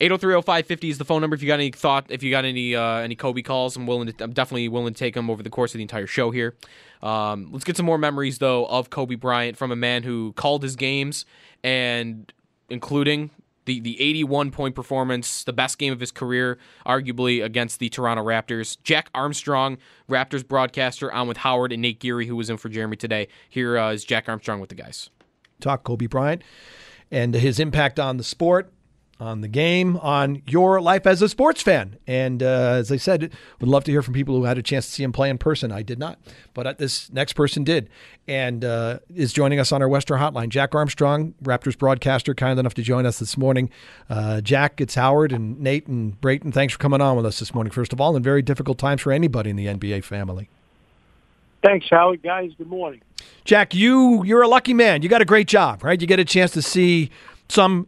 [0.00, 2.96] 8030550 is the phone number if you got any thought if you got any uh,
[2.96, 3.76] any Kobe calls.
[3.76, 6.06] I'm willing to I'm definitely willing to take them over the course of the entire
[6.06, 6.56] show here.
[7.02, 10.62] Um, let's get some more memories though of Kobe Bryant from a man who called
[10.62, 11.26] his games
[11.62, 12.32] and
[12.70, 13.28] including
[13.66, 18.24] the the 81 point performance the best game of his career arguably against the Toronto
[18.24, 18.78] Raptors.
[18.82, 19.76] Jack Armstrong
[20.08, 23.28] Raptors broadcaster on with Howard and Nate Geary who was in for Jeremy today.
[23.50, 25.10] Here uh, is Jack Armstrong with the guys.
[25.60, 26.42] Talk Kobe Bryant
[27.10, 28.72] and his impact on the sport
[29.20, 31.96] on the game, on your life as a sports fan.
[32.06, 34.86] And uh, as I said, would love to hear from people who had a chance
[34.86, 35.70] to see him play in person.
[35.70, 36.18] I did not,
[36.54, 37.90] but uh, this next person did,
[38.26, 40.48] and uh, is joining us on our Western Hotline.
[40.48, 43.70] Jack Armstrong, Raptors broadcaster, kind enough to join us this morning.
[44.08, 46.52] Uh, Jack, it's Howard and Nate and Brayton.
[46.52, 47.70] Thanks for coming on with us this morning.
[47.70, 50.48] First of all, in very difficult times for anybody in the NBA family.
[51.62, 52.22] Thanks, Howard.
[52.22, 53.02] Guys, good morning.
[53.44, 55.02] Jack, you you're a lucky man.
[55.02, 56.00] You got a great job, right?
[56.00, 57.10] You get a chance to see
[57.50, 57.86] some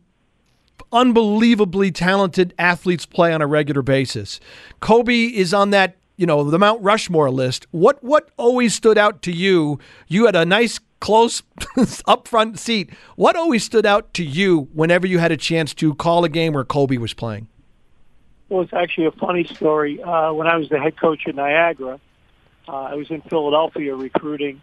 [0.92, 4.40] unbelievably talented athletes play on a regular basis.
[4.80, 7.66] Kobe is on that, you know, the Mount Rushmore list.
[7.70, 9.78] What what always stood out to you?
[10.08, 11.40] You had a nice close
[12.06, 12.90] upfront seat.
[13.16, 16.52] What always stood out to you whenever you had a chance to call a game
[16.52, 17.48] where Kobe was playing?
[18.48, 20.02] Well, it's actually a funny story.
[20.02, 21.98] Uh, when I was the head coach at Niagara,
[22.68, 24.60] uh, I was in Philadelphia recruiting,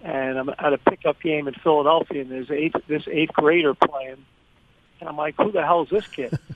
[0.00, 4.24] and I'm at a pickup game in Philadelphia, and there's eighth, this eighth grader playing,
[5.00, 6.38] and I'm like, "Who the hell is this kid?"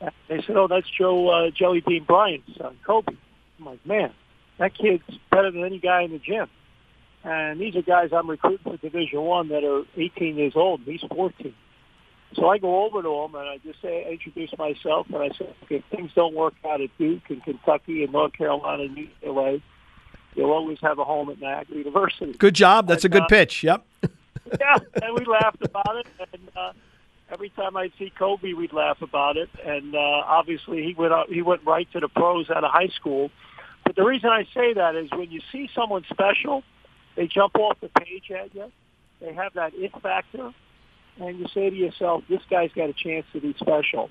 [0.00, 3.14] And they said, "Oh, that's Joe uh, Jelly Bean Bryant's son, Kobe."
[3.58, 4.12] I'm like, "Man,
[4.58, 6.48] that kid's better than any guy in the gym."
[7.24, 10.80] And these are guys I'm recruiting for Division One that are 18 years old.
[10.86, 11.52] And he's 14.
[12.34, 15.28] So I go over to him and I just say, I introduce myself and I
[15.30, 18.96] say, okay, if things don't work out at Duke and Kentucky and North Carolina and
[18.96, 19.60] UCLA,
[20.36, 22.32] you'll always have a home at Niagara University.
[22.34, 22.86] Good job.
[22.86, 23.64] That's And, a good uh, pitch.
[23.64, 23.84] Yep.
[24.60, 26.06] yeah, and we laughed about it.
[26.32, 26.72] And uh,
[27.30, 29.48] every time I'd see Kobe, we'd laugh about it.
[29.64, 32.88] And uh, obviously, he went out, he went right to the pros out of high
[32.88, 33.30] school.
[33.84, 36.62] But the reason I say that is when you see someone special,
[37.16, 38.70] they jump off the page at you.
[39.20, 40.52] They have that it factor,
[41.18, 44.10] and you say to yourself, "This guy's got a chance to be special."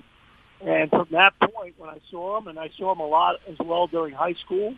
[0.60, 3.56] And from that point, when I saw him, and I saw him a lot as
[3.58, 4.74] well during high school,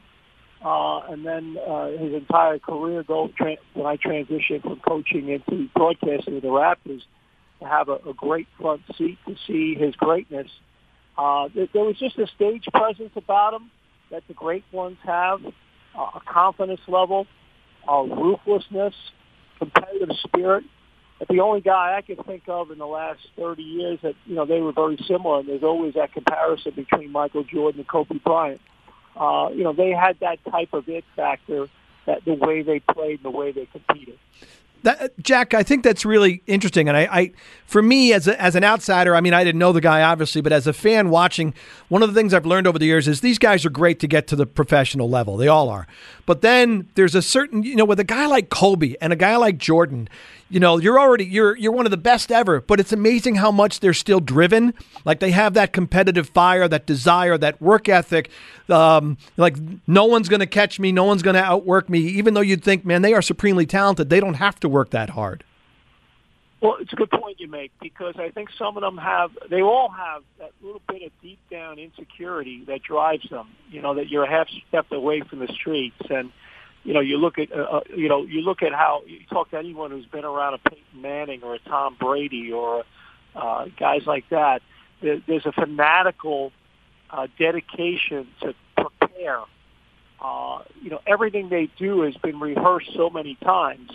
[0.62, 5.68] uh, and then uh, his entire career go tra- when I transitioned from coaching into
[5.74, 7.02] broadcasting with the Raptors
[7.60, 10.48] to have a, a great front seat to see his greatness.
[11.16, 13.70] Uh, there, was just a stage presence about him
[14.10, 17.26] that the great ones have, uh, a confidence level,
[17.88, 18.94] uh, ruthlessness,
[19.58, 20.64] competitive spirit.
[21.18, 24.34] But the only guy I can think of in the last 30 years that, you
[24.34, 28.18] know, they were very similar, and there's always that comparison between Michael Jordan and Kobe
[28.24, 28.60] Bryant.
[29.14, 31.68] Uh, you know, they had that type of it factor,
[32.06, 34.18] that the way they played and the way they competed.
[34.82, 37.32] That, Jack, I think that's really interesting, and I, I,
[37.66, 40.40] for me as a, as an outsider, I mean, I didn't know the guy obviously,
[40.40, 41.52] but as a fan watching,
[41.88, 44.06] one of the things I've learned over the years is these guys are great to
[44.06, 45.36] get to the professional level.
[45.36, 45.86] They all are,
[46.24, 49.36] but then there's a certain, you know, with a guy like Kobe and a guy
[49.36, 50.08] like Jordan,
[50.50, 53.52] you know, you're already you're you're one of the best ever, but it's amazing how
[53.52, 54.74] much they're still driven.
[55.04, 58.30] Like they have that competitive fire, that desire, that work ethic.
[58.68, 62.00] Um, like no one's going to catch me, no one's going to outwork me.
[62.00, 65.10] Even though you'd think, man, they are supremely talented, they don't have to work that
[65.10, 65.44] hard.
[66.60, 69.62] Well, it's a good point you make because I think some of them have, they
[69.62, 73.48] all have that little bit of deep down insecurity that drives them.
[73.70, 76.30] You know, that you're a half step away from the streets and
[76.84, 79.50] you know, you look at, uh, uh, you know, you look at how you talk
[79.50, 82.84] to anyone who's been around a Peyton Manning or a Tom Brady or
[83.34, 84.62] uh, guys like that.
[85.02, 86.52] There, there's a fanatical
[87.10, 89.40] uh, dedication to prepare.
[90.20, 93.90] Uh, you know, everything they do has been rehearsed so many times.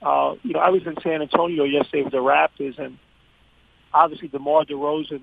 [0.00, 2.98] Uh, you know, I was in San Antonio yesterday with the Raptors, and
[3.94, 5.22] obviously DeMar DeRozan,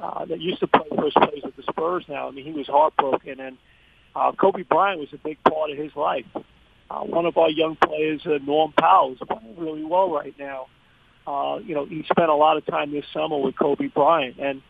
[0.00, 2.28] uh, that used to play first place with the Spurs now.
[2.28, 3.58] I mean, he was heartbroken, and
[4.14, 6.26] uh, Kobe Bryant was a big part of his life.
[6.90, 10.66] Uh, one of our young players, uh, Norm Powell, is playing really well right now.
[11.26, 14.62] Uh, you know, he spent a lot of time this summer with Kobe Bryant, and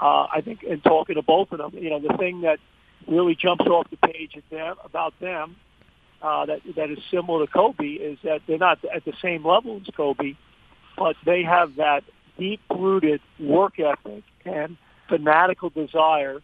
[0.00, 2.58] uh, I think in talking to both of them, you know, the thing that
[3.06, 5.56] really jumps off the page at them about them
[6.22, 9.80] uh, that that is similar to Kobe is that they're not at the same level
[9.80, 10.34] as Kobe,
[10.96, 12.04] but they have that
[12.38, 14.76] deep-rooted work ethic and
[15.08, 16.40] fanatical desire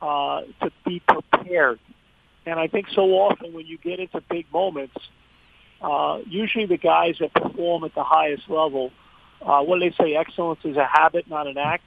[0.00, 1.78] uh, to be prepared.
[2.44, 4.96] And I think so often when you get into big moments,
[5.82, 8.92] uh, usually the guys that perform at the highest level,
[9.42, 10.14] uh, what do they say?
[10.14, 11.84] Excellence is a habit, not an act.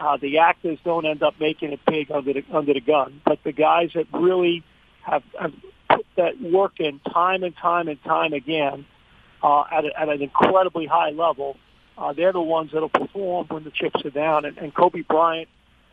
[0.00, 3.38] Uh, the actors don't end up making it big under the under the gun, but
[3.44, 4.64] the guys that really
[5.02, 5.52] have, have
[5.90, 8.86] put that work in time and time and time again
[9.42, 11.56] uh, at, a, at an incredibly high level,
[11.98, 14.46] uh, they're the ones that'll perform when the chips are down.
[14.46, 15.48] And, and Kobe Bryant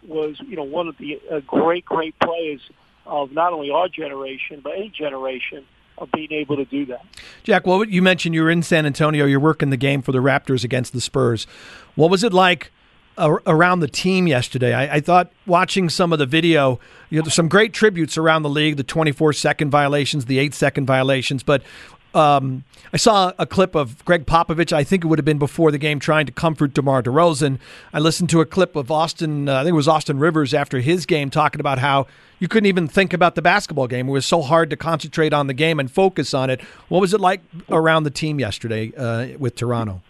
[0.05, 2.61] was, you know, one of the uh, great, great players
[3.05, 5.65] of not only our generation but any generation
[5.97, 7.03] of being able to do that.
[7.43, 9.25] Jack, well, you mentioned you were in San Antonio.
[9.25, 11.47] You're working the game for the Raptors against the Spurs.
[11.95, 12.71] What was it like
[13.17, 14.73] around the team yesterday?
[14.73, 16.79] I, I, thought watching some of the video,
[17.09, 20.53] you know, there's some great tributes around the league, the 24 second violations, the eight
[20.53, 21.63] second violations, but
[22.13, 24.71] um, I saw a clip of Gregg Popovich.
[24.71, 27.59] I think it would have been before the game, trying to comfort DeMar DeRozan.
[27.93, 29.49] I listened to a clip of Austin.
[29.49, 32.07] Uh, I think it was Austin Rivers after his game, talking about how
[32.39, 34.07] you couldn't even think about the basketball game.
[34.07, 36.61] It was so hard to concentrate on the game and focus on it.
[36.89, 40.01] What was it like around the team yesterday uh, with Toronto?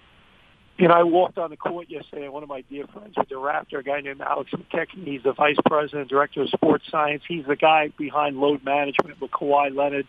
[0.77, 2.27] You know, I walked on the court yesterday.
[2.27, 5.07] One of my dear friends with the Raptor, a guy named Alex McKechnie.
[5.07, 7.23] He's the vice president, director of sports science.
[7.27, 10.05] He's the guy behind load management with Kawhi Leonard.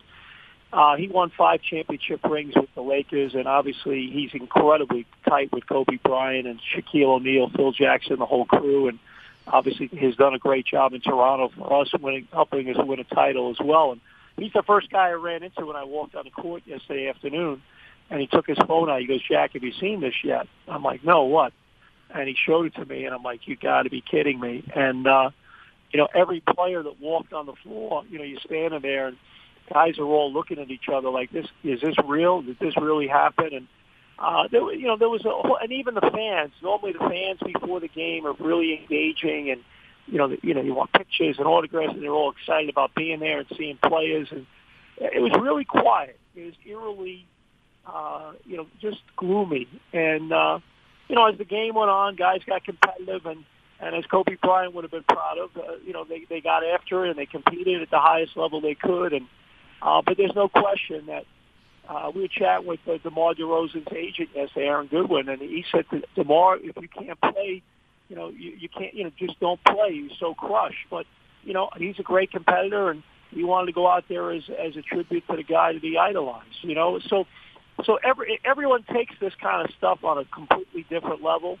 [0.71, 5.67] Uh, he won five championship rings with the Lakers, and obviously he's incredibly tight with
[5.67, 8.99] Kobe Bryant and Shaquille O'Neal, Phil Jackson, the whole crew, and
[9.47, 13.03] obviously he's done a great job in Toronto for us, winning, helping us win a
[13.03, 13.93] title as well.
[13.93, 14.01] And
[14.37, 17.63] he's the first guy I ran into when I walked on the court yesterday afternoon,
[18.11, 19.01] and he took his phone out.
[19.01, 21.51] He goes, "Jack, have you seen this yet?" I'm like, "No, what?"
[22.11, 24.63] And he showed it to me, and I'm like, "You got to be kidding me!"
[24.75, 25.31] And uh,
[25.91, 29.17] you know, every player that walked on the floor, you know, you're standing there and
[29.71, 32.41] guys are all looking at each other like this, is this real?
[32.41, 33.53] Did this really happen?
[33.53, 33.67] And,
[34.17, 37.79] uh, there, you know, there was a and even the fans, normally the fans before
[37.79, 39.61] the game are really engaging and,
[40.07, 43.19] you know, you know, you want pictures and autographs and they're all excited about being
[43.19, 44.27] there and seeing players.
[44.31, 44.45] And
[44.97, 46.19] it was really quiet.
[46.35, 47.25] It was eerily,
[47.85, 49.67] uh, you know, just gloomy.
[49.93, 50.59] And, uh,
[51.07, 53.45] you know, as the game went on, guys got competitive and,
[53.79, 56.63] and as Kobe Bryant would have been proud of, uh, you know, they, they got
[56.65, 59.13] after it and they competed at the highest level they could.
[59.13, 59.27] And,
[59.81, 61.25] uh, but there's no question that,
[61.87, 65.85] uh, we were chatting with uh, DeMar DeRozan's agent yesterday, Aaron Goodwin, and he said
[65.89, 67.63] to DeMar, if you can't play,
[68.09, 69.93] you know, you, you can't, you know, just don't play.
[69.93, 70.85] He's so crushed.
[70.89, 71.05] But,
[71.43, 74.75] you know, he's a great competitor and he wanted to go out there as, as
[74.75, 76.99] a tribute to the guy that he idolized, you know.
[76.99, 77.25] So,
[77.83, 81.57] so every, everyone takes this kind of stuff on a completely different level.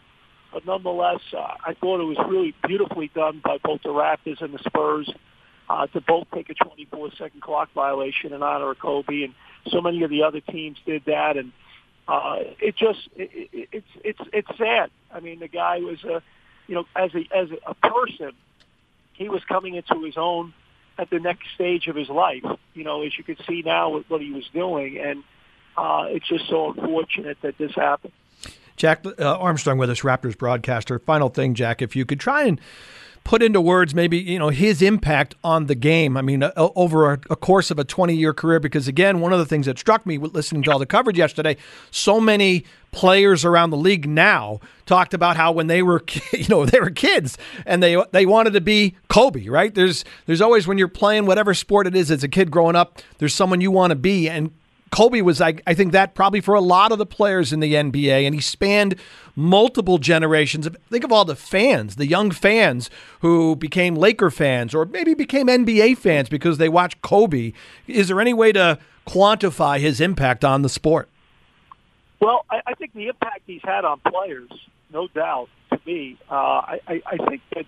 [0.51, 4.53] But nonetheless, uh, I thought it was really beautifully done by both the Raptors and
[4.53, 5.09] the Spurs
[5.69, 9.33] uh, to both take a 24-second clock violation in honor of Kobe, and
[9.69, 11.51] so many of the other teams did that, and
[12.07, 14.89] uh, it just it, it, it's it's it's sad.
[15.13, 16.23] I mean, the guy was a,
[16.67, 18.31] you know, as a as a person,
[19.13, 20.53] he was coming into his own
[20.97, 22.43] at the next stage of his life.
[22.73, 25.23] You know, as you can see now with what he was doing, and
[25.77, 28.13] uh, it's just so unfortunate that this happened.
[28.75, 30.97] Jack uh, Armstrong with us, Raptors broadcaster.
[30.97, 32.59] Final thing, Jack, if you could try and
[33.29, 36.17] put into words maybe you know his impact on the game.
[36.17, 39.31] I mean uh, over a, a, course of a 20 year career because again one
[39.31, 41.55] of the things that struck me listening to all the coverage yesterday
[41.91, 46.03] so many players around the league now talked about how when they were
[46.33, 49.75] you know they were kids and they they wanted to be Kobe right?
[49.75, 52.99] There's there's always when you're playing whatever sport it is as a kid growing up
[53.19, 54.27] there's someone you want to be.
[54.27, 54.49] And
[54.91, 57.73] Kobe was, I, I think, that probably for a lot of the players in the
[57.73, 58.95] NBA, and he spanned
[59.39, 60.67] multiple generations.
[60.89, 62.89] Think of all the fans, the young fans
[63.21, 67.53] who became Laker fans or maybe became NBA fans because they watched Kobe.
[67.87, 68.77] Is there any way to
[69.07, 71.09] quantify his impact on the sport?
[72.19, 74.49] Well, I, I think the impact he's had on players,
[74.91, 76.17] no doubt, to me.
[76.29, 77.65] Uh, I, I think that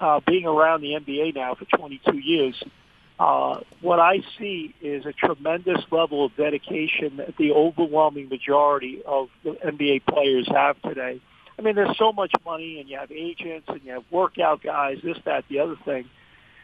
[0.00, 2.60] uh, being around the NBA now for 22 years,
[3.18, 9.28] uh, what I see is a tremendous level of dedication that the overwhelming majority of
[9.44, 11.20] the NBA players have today.
[11.56, 14.98] I mean, there's so much money, and you have agents, and you have workout guys,
[15.04, 16.10] this, that, the other thing,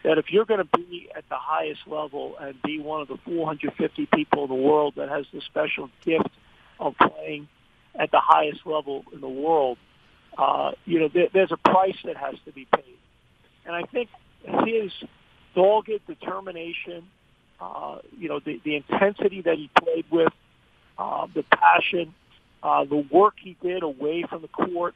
[0.03, 3.19] that if you're going to be at the highest level and be one of the
[3.25, 6.31] 450 people in the world that has the special gift
[6.81, 7.47] of playing
[7.95, 9.79] at the highest level in the world,
[10.37, 12.97] uh, you know, there, there's a price that has to be paid.
[13.67, 14.09] And I think
[14.65, 14.91] his
[15.55, 17.09] dogged determination,
[17.61, 20.33] uh, you know, the, the intensity that he played with,
[20.99, 22.15] uh, the passion,
[22.63, 24.95] uh, the work he did away from the court,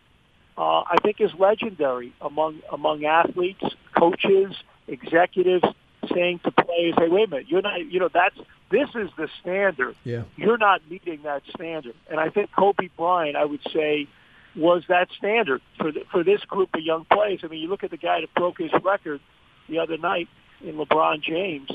[0.56, 3.64] uh, I think is legendary among among athletes,
[3.96, 4.54] coaches,
[4.86, 5.64] executives,
[6.12, 8.36] saying to players, "Hey, wait a minute, you're not, you know, that's
[8.70, 9.96] this is the standard.
[10.04, 10.22] Yeah.
[10.36, 14.06] You're not meeting that standard." And I think Kobe Bryant, I would say,
[14.54, 17.40] was that standard for the, for this group of young players.
[17.42, 19.20] I mean, you look at the guy that broke his record
[19.68, 20.28] the other night
[20.64, 21.70] in LeBron James.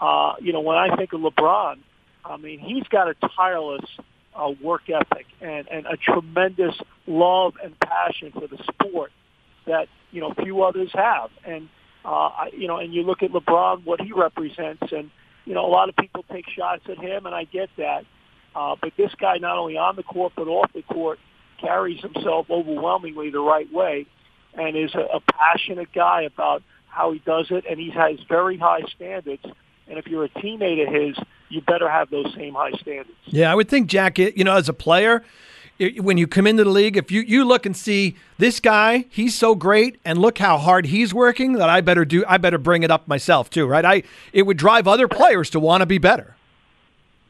[0.00, 1.78] Uh, you know, when I think of LeBron,
[2.24, 3.84] I mean, he's got a tireless
[4.34, 6.74] uh, work ethic and, and a tremendous
[7.06, 9.12] love and passion for the sport
[9.66, 11.30] that, you know, few others have.
[11.44, 11.68] And,
[12.04, 15.10] uh, you know, and you look at LeBron, what he represents, and,
[15.44, 18.04] you know, a lot of people take shots at him, and I get that.
[18.54, 21.18] Uh, but this guy, not only on the court but off the court,
[21.60, 24.06] carries himself overwhelmingly the right way
[24.54, 26.62] and is a, a passionate guy about
[26.96, 29.44] how he does it, and he has very high standards.
[29.88, 31.16] And if you're a teammate of his,
[31.48, 33.18] you better have those same high standards.
[33.26, 34.18] Yeah, I would think, Jack.
[34.18, 35.22] You know, as a player,
[36.00, 39.34] when you come into the league, if you, you look and see this guy, he's
[39.34, 42.24] so great, and look how hard he's working, that I better do.
[42.26, 43.84] I better bring it up myself too, right?
[43.84, 46.34] I it would drive other players to want to be better.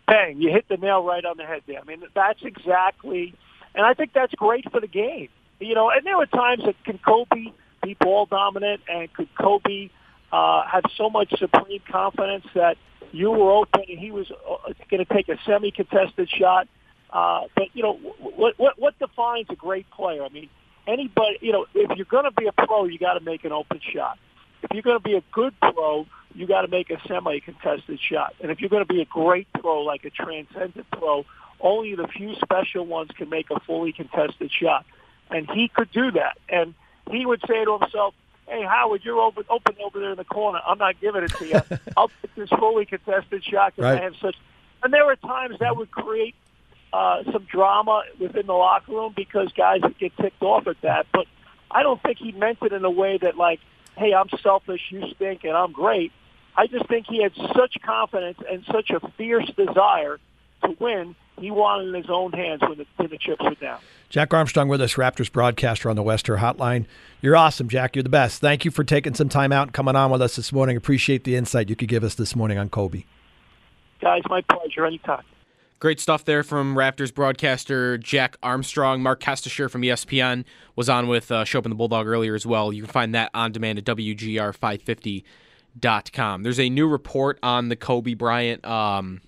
[0.06, 0.40] Bang!
[0.40, 1.80] You hit the nail right on the head there.
[1.80, 3.34] I mean, that's exactly,
[3.74, 5.28] and I think that's great for the game.
[5.58, 7.50] You know, and there were times that can Kobe
[7.87, 9.91] be ball dominant, and could Kobe
[10.32, 12.76] uh, have so much supreme confidence that
[13.12, 16.68] you were open and he was uh, going to take a semi-contested shot?
[17.11, 20.24] Uh, but you know, what, what what defines a great player?
[20.24, 20.49] I mean,
[20.87, 21.39] anybody.
[21.41, 23.80] You know, if you're going to be a pro, you got to make an open
[23.95, 24.18] shot.
[24.62, 28.34] If you're going to be a good pro, you got to make a semi-contested shot.
[28.41, 31.24] And if you're going to be a great pro, like a transcendent pro,
[31.61, 34.84] only the few special ones can make a fully contested shot.
[35.30, 36.39] And he could do that.
[36.49, 36.74] And
[37.11, 38.14] he would say to himself,
[38.48, 40.61] hey, Howard, you're open, open over there in the corner.
[40.66, 41.61] I'm not giving it to you.
[41.96, 44.00] I'll take this fully contested shot because right.
[44.00, 44.36] I have such.
[44.82, 46.34] And there were times that would create
[46.92, 51.07] uh, some drama within the locker room because guys would get ticked off at that.
[51.12, 51.26] But
[51.70, 53.61] I don't think he meant it in a way that, like,
[53.96, 56.12] hey, I'm selfish, you stink, and I'm great.
[56.57, 60.18] I just think he had such confidence and such a fierce desire
[60.62, 61.14] to win.
[61.39, 63.78] He wanted in his own hands when the, when the chips were down.
[64.09, 66.87] Jack Armstrong with us, Raptors broadcaster on the Wester Hotline.
[67.20, 67.97] You're awesome, Jack.
[67.97, 68.41] You're the best.
[68.41, 70.76] Thank you for taking some time out and coming on with us this morning.
[70.76, 73.05] Appreciate the insight you could give us this morning on Kobe.
[74.01, 74.87] Guys, my pleasure.
[74.87, 75.24] Anytime.
[75.78, 79.03] Great stuff there from Raptors broadcaster Jack Armstrong.
[79.03, 82.72] Mark Kestecher from ESPN was on with uh, Schopp in the Bulldog earlier as well.
[82.72, 86.43] You can find that on demand at WGR550.com.
[86.43, 89.20] There's a new report on the Kobe Bryant, um,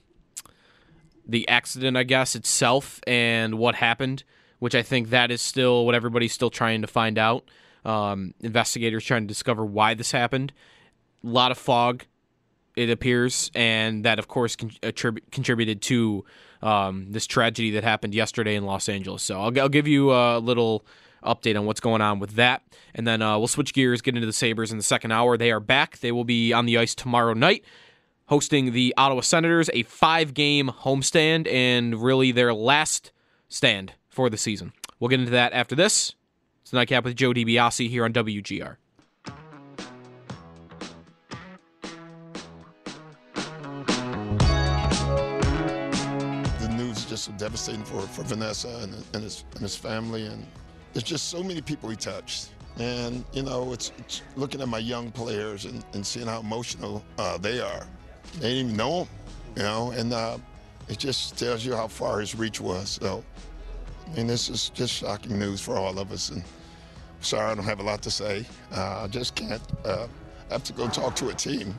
[1.29, 4.25] the accident, I guess, itself and what happened,
[4.59, 7.45] which I think that is still what everybody's still trying to find out.
[7.85, 10.53] Um, investigators trying to discover why this happened.
[11.23, 12.05] A lot of fog
[12.77, 16.25] it appears, and that of course con- attrib- contributed to
[16.63, 19.23] um, this tragedy that happened yesterday in Los Angeles.
[19.23, 20.85] So I'll, I'll, give you a little
[21.25, 22.63] update on what's going on with that,
[22.95, 25.37] and then uh, we'll switch gears, get into the Sabres in the second hour.
[25.37, 25.99] They are back.
[25.99, 27.65] They will be on the ice tomorrow night.
[28.29, 33.11] Hosting the Ottawa Senators, a five game homestand, and really their last
[33.49, 34.75] stand for the season.
[35.01, 36.15] We'll get into that after this.
[36.61, 38.77] It's the Nightcap with Joe DiBiase here on WGR.
[46.61, 50.27] The news is just so devastating for, for Vanessa and, and, his, and his family.
[50.27, 50.47] And
[50.93, 52.51] there's just so many people he touched.
[52.79, 57.03] And, you know, it's, it's looking at my young players and, and seeing how emotional
[57.17, 57.87] uh, they are.
[58.35, 59.09] They didn't even know him,
[59.57, 60.39] you know, and uh,
[60.89, 62.99] it just tells you how far his reach was.
[63.03, 63.25] So,
[64.07, 66.31] I mean, this is just shocking news for all of us.
[66.31, 66.43] And
[67.21, 68.47] sorry, I don't have a lot to say.
[68.73, 69.63] Uh, I just can't.
[69.85, 70.07] Uh,
[70.51, 71.79] I have to go talk to a team.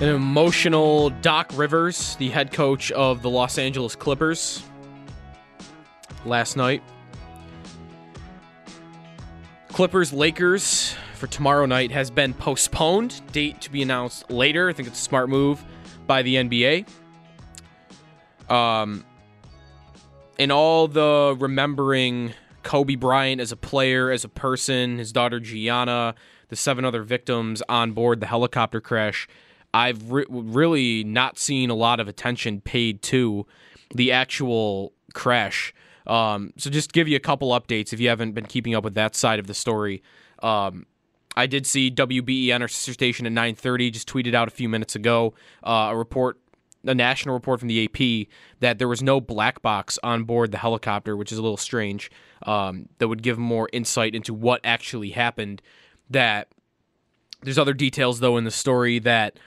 [0.00, 4.62] An emotional Doc Rivers, the head coach of the Los Angeles Clippers,
[6.24, 6.82] last night.
[9.68, 13.20] Clippers Lakers for tomorrow night has been postponed.
[13.32, 14.68] Date to be announced later.
[14.68, 15.64] I think it's a smart move
[16.06, 16.88] by the NBA.
[18.48, 19.04] Um,
[20.38, 22.32] and all the remembering
[22.64, 26.16] Kobe Bryant as a player, as a person, his daughter Gianna,
[26.48, 29.28] the seven other victims on board the helicopter crash
[29.72, 33.46] I've re- really not seen a lot of attention paid to
[33.94, 35.74] the actual crash.
[36.06, 38.94] Um, so just give you a couple updates if you haven't been keeping up with
[38.94, 40.02] that side of the story.
[40.42, 40.86] Um,
[41.36, 44.94] I did see WBEN, our sister station at 9:30, just tweeted out a few minutes
[44.96, 46.38] ago uh, a report,
[46.84, 48.28] a national report from the AP
[48.60, 52.10] that there was no black box on board the helicopter, which is a little strange.
[52.42, 55.62] Um, that would give more insight into what actually happened.
[56.08, 56.48] That
[57.42, 59.38] there's other details though in the story that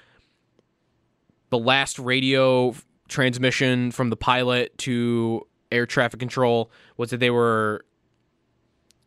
[1.49, 2.73] the last radio
[3.07, 7.85] transmission from the pilot to air traffic control was that they were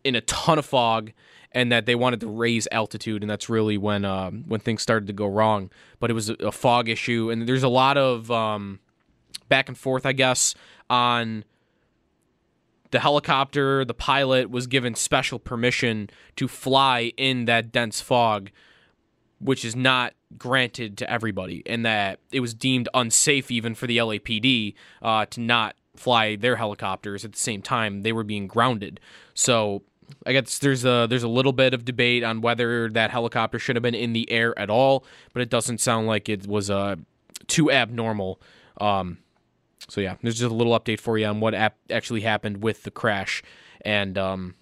[0.05, 1.13] in a ton of fog
[1.57, 5.07] and that they wanted to raise altitude and that's really when um, when things started
[5.07, 8.79] to go wrong but it was a, fog issue and there's a lot of um,
[9.49, 10.55] back and forth i guess
[10.91, 11.45] on
[12.91, 18.51] the helicopter the pilot was given special permission to fly in that dense fog
[19.39, 23.99] which is not granted to everybody, and that it was deemed unsafe even for the
[23.99, 29.01] LAPD uh, to not fly their helicopters at the same time they were being grounded.
[29.35, 29.83] So
[30.25, 33.77] I guess there's a there's a little bit of debate on whether that helicopter should
[33.77, 36.97] have been in the air at all, but it doesn't sound like it was uh,
[37.47, 38.41] too abnormal.
[38.81, 39.19] Um,
[39.89, 42.83] so yeah, there's just a little update for you on what ap- actually happened with
[42.83, 43.43] the crash
[43.85, 44.55] and um,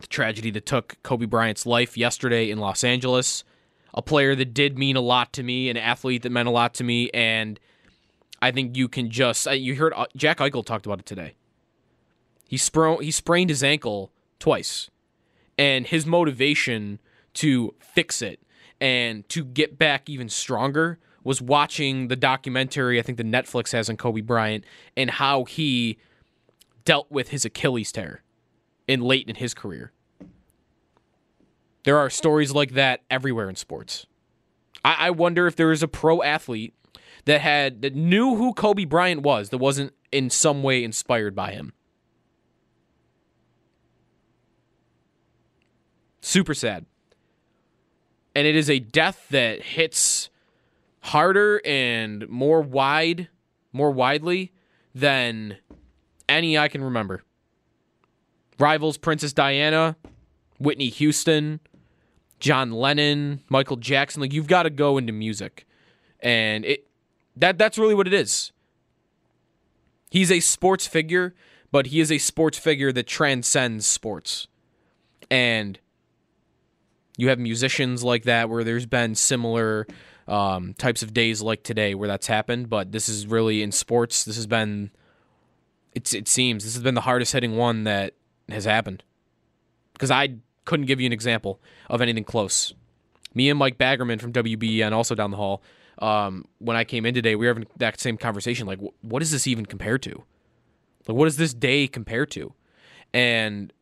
[0.00, 3.44] the tragedy that took Kobe Bryant's life yesterday in Los Angeles
[3.96, 6.74] a player that did mean a lot to me, an athlete that meant a lot
[6.74, 7.58] to me, and
[8.42, 11.34] I think you can just you heard uh, Jack Eichel talked about it today.
[12.46, 14.90] He spro- he sprained his ankle twice,
[15.58, 17.00] and his motivation
[17.34, 18.40] to fix it
[18.80, 23.90] and to get back even stronger was watching the documentary I think the Netflix has
[23.90, 24.64] on Kobe Bryant
[24.96, 25.98] and how he
[26.84, 28.22] dealt with his Achilles tear
[28.86, 29.92] in late in his career.
[31.84, 34.06] There are stories like that everywhere in sports.
[34.84, 36.74] I, I wonder if there is a pro athlete
[37.24, 41.52] that had that knew who Kobe Bryant was that wasn't in some way inspired by
[41.52, 41.72] him.
[46.26, 46.86] Super sad.
[48.34, 50.28] And it is a death that hits
[51.02, 53.28] harder and more wide,
[53.72, 54.50] more widely
[54.92, 55.58] than
[56.28, 57.22] any I can remember.
[58.58, 59.94] Rivals Princess Diana,
[60.58, 61.60] Whitney Houston,
[62.40, 64.20] John Lennon, Michael Jackson.
[64.20, 65.64] Like you've got to go into music,
[66.18, 66.88] and it
[67.36, 68.50] that that's really what it is.
[70.10, 71.36] He's a sports figure,
[71.70, 74.48] but he is a sports figure that transcends sports,
[75.30, 75.78] and
[77.16, 79.86] You have musicians like that where there's been similar
[80.28, 84.24] um, types of days like today where that's happened, but this is really in sports.
[84.24, 84.90] This has been,
[85.94, 88.14] it's it seems this has been the hardest hitting one that
[88.48, 89.02] has happened
[89.92, 92.74] because I couldn't give you an example of anything close.
[93.34, 95.62] Me and Mike Baggerman from WBEN, also down the hall,
[95.98, 98.66] um, when I came in today, we were having that same conversation.
[98.66, 100.24] Like, wh- what is this even compared to?
[101.06, 102.52] Like, what is this day compared to?
[103.14, 103.72] And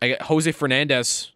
[0.00, 1.31] I got Jose Fernandez,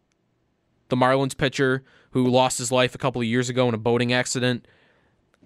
[0.89, 4.12] the Marlins pitcher who lost his life a couple of years ago in a boating
[4.12, 4.66] accident.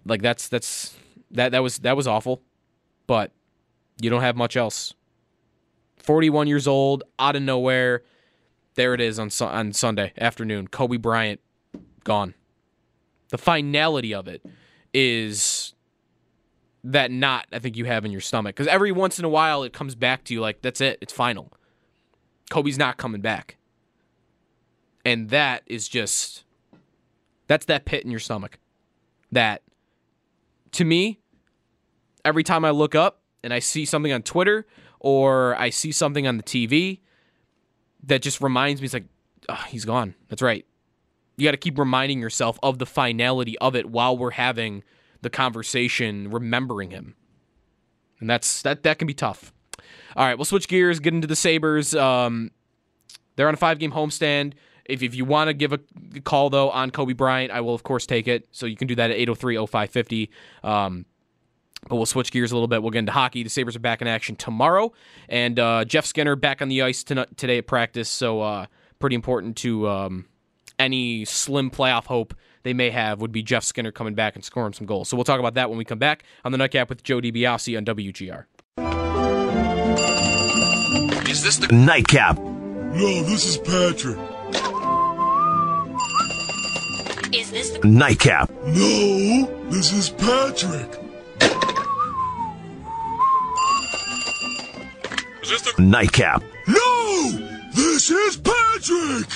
[0.05, 0.97] Like, that's that's
[1.30, 2.43] that that was that was awful,
[3.07, 3.32] but
[4.01, 4.95] you don't have much else.
[5.97, 8.03] Forty-one years old, out of nowhere.
[8.74, 10.68] There it is on on Sunday afternoon.
[10.68, 11.41] Kobe Bryant
[12.05, 12.34] gone.
[13.28, 14.45] The finality of it
[14.93, 15.74] is
[16.82, 19.62] that knot I think you have in your stomach because every once in a while
[19.62, 21.53] it comes back to you like that's it, it's final.
[22.51, 23.57] Kobe's not coming back,
[25.05, 26.44] and that is just
[27.46, 28.59] that's that pit in your stomach.
[29.32, 29.62] That
[30.72, 31.20] to me,
[32.24, 34.66] every time I look up and I see something on Twitter
[34.98, 37.01] or I see something on the TV
[38.05, 39.07] that just reminds me, it's like,
[39.48, 40.14] oh, he's gone.
[40.28, 40.64] That's right.
[41.36, 44.84] You got to keep reminding yourself of the finality of it while we're having
[45.22, 47.14] the conversation, remembering him.
[48.20, 48.82] And that's that.
[48.82, 49.53] That can be tough.
[50.16, 51.94] All right, we'll switch gears, get into the Sabres.
[51.94, 52.51] Um,
[53.36, 54.53] they're on a five-game homestand.
[54.91, 55.80] If, if you want to give a
[56.24, 58.49] call, though, on Kobe Bryant, I will, of course, take it.
[58.51, 60.28] So you can do that at 803-0550.
[60.62, 61.07] Um,
[61.88, 62.82] but we'll switch gears a little bit.
[62.82, 63.43] We'll get into hockey.
[63.43, 64.93] The Sabres are back in action tomorrow.
[65.28, 68.09] And uh, Jeff Skinner back on the ice tonight, today at practice.
[68.09, 68.66] So uh,
[68.99, 70.26] pretty important to um,
[70.78, 74.72] any slim playoff hope they may have would be Jeff Skinner coming back and scoring
[74.72, 75.09] some goals.
[75.09, 77.76] So we'll talk about that when we come back on the Nightcap with Joe DiBiase
[77.76, 78.45] on WGR.
[81.28, 82.38] Is this the Nightcap?
[82.38, 84.18] No, this is Patrick.
[87.32, 88.50] Is this the Nightcap.
[88.50, 90.98] No, this is Patrick.
[95.40, 96.42] Is this the Nightcap?
[96.66, 97.30] No,
[97.72, 99.28] this is Patrick.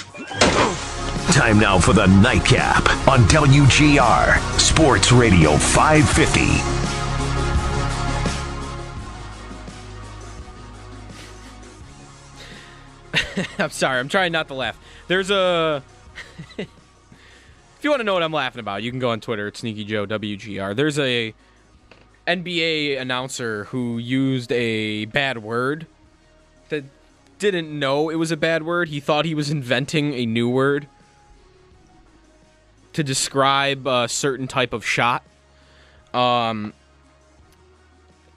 [1.34, 6.40] Time now for the Nightcap on WGR Sports Radio 550.
[13.62, 14.00] I'm sorry.
[14.00, 14.76] I'm trying not to laugh.
[15.06, 15.84] There's a.
[17.84, 19.58] if you want to know what I'm laughing about, you can go on Twitter at
[19.58, 20.74] Sneaky Joe WGR.
[20.74, 21.34] There's a
[22.26, 25.86] NBA announcer who used a bad word
[26.70, 26.84] that
[27.38, 28.88] didn't know it was a bad word.
[28.88, 30.88] He thought he was inventing a new word
[32.94, 35.22] to describe a certain type of shot.
[36.14, 36.72] Um,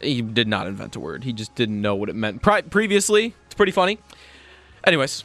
[0.02, 1.24] he did not invent a word.
[1.24, 2.42] He just didn't know what it meant.
[2.42, 3.98] Pri- previously, it's pretty funny.
[4.84, 5.24] Anyways,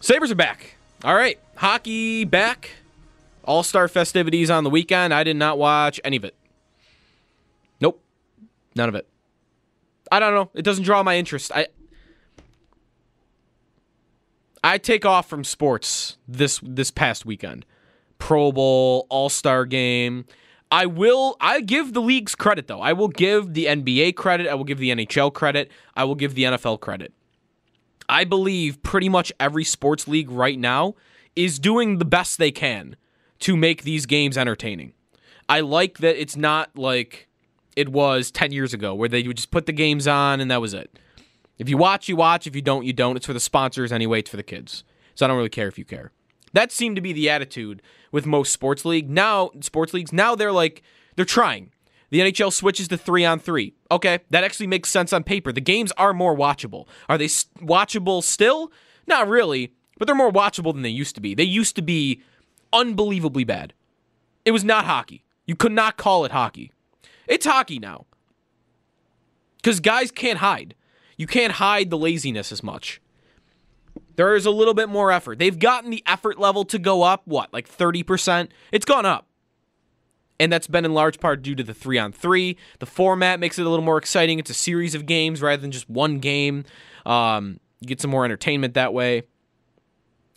[0.00, 0.75] Sabres are back.
[1.04, 2.70] All right, hockey back.
[3.44, 5.14] All Star festivities on the weekend.
[5.14, 6.34] I did not watch any of it.
[7.80, 8.02] Nope,
[8.74, 9.06] none of it.
[10.10, 10.50] I don't know.
[10.54, 11.52] It doesn't draw my interest.
[11.54, 11.68] I
[14.64, 17.64] I take off from sports this this past weekend.
[18.18, 20.24] Pro Bowl, All Star game.
[20.70, 22.80] I will I give the leagues credit though.
[22.80, 26.34] I will give the NBA credit, I will give the NHL credit, I will give
[26.34, 27.12] the NFL credit.
[28.08, 30.94] I believe pretty much every sports league right now
[31.34, 32.96] is doing the best they can
[33.40, 34.92] to make these games entertaining.
[35.48, 37.28] I like that it's not like
[37.76, 40.60] it was 10 years ago where they would just put the games on and that
[40.60, 40.98] was it.
[41.58, 42.46] If you watch, you watch.
[42.46, 43.16] If you don't, you don't.
[43.16, 44.84] It's for the sponsors anyway, it's for the kids.
[45.14, 46.12] So I don't really care if you care.
[46.52, 47.82] That seemed to be the attitude
[48.12, 49.10] with most sports league.
[49.10, 50.82] Now, sports leagues, now they're like
[51.16, 51.70] they're trying.
[52.10, 53.74] The NHL switches to 3 on 3.
[53.90, 55.52] Okay, that actually makes sense on paper.
[55.52, 56.86] The games are more watchable.
[57.08, 58.72] Are they watchable still?
[59.06, 61.34] Not really, but they're more watchable than they used to be.
[61.34, 62.20] They used to be
[62.72, 63.72] unbelievably bad.
[64.44, 65.24] It was not hockey.
[65.46, 66.72] You could not call it hockey.
[67.28, 68.06] It's hockey now.
[69.62, 70.74] Cuz guys can't hide.
[71.16, 73.00] You can't hide the laziness as much.
[74.16, 75.38] There is a little bit more effort.
[75.38, 78.48] They've gotten the effort level to go up, what, like 30%?
[78.72, 79.25] It's gone up.
[80.38, 82.56] And that's been in large part due to the three on three.
[82.78, 84.38] The format makes it a little more exciting.
[84.38, 86.64] It's a series of games rather than just one game.
[87.06, 89.22] Um, you get some more entertainment that way.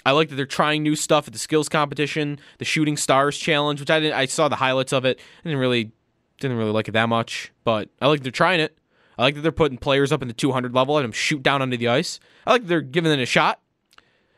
[0.06, 3.80] I like that they're trying new stuff at the skills competition, the Shooting Stars Challenge,
[3.80, 4.16] which I didn't.
[4.16, 5.20] I saw the highlights of it.
[5.20, 5.92] I didn't really,
[6.40, 8.78] didn't really like it that much, but I like they're trying it.
[9.18, 11.62] I like that they're putting players up in the 200 level and them shoot down
[11.62, 12.22] onto the ice.
[12.48, 13.60] I like they're giving it a shot.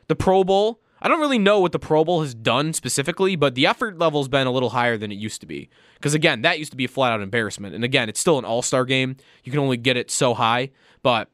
[0.08, 3.56] The Pro Bowl, I don't really know what the Pro Bowl has done specifically, but
[3.56, 5.70] the effort level's been a little higher than it used to be.
[5.96, 7.74] Because again, that used to be a flat out embarrassment.
[7.74, 9.18] And again, it's still an all star game.
[9.44, 10.70] You can only get it so high.
[11.02, 11.30] But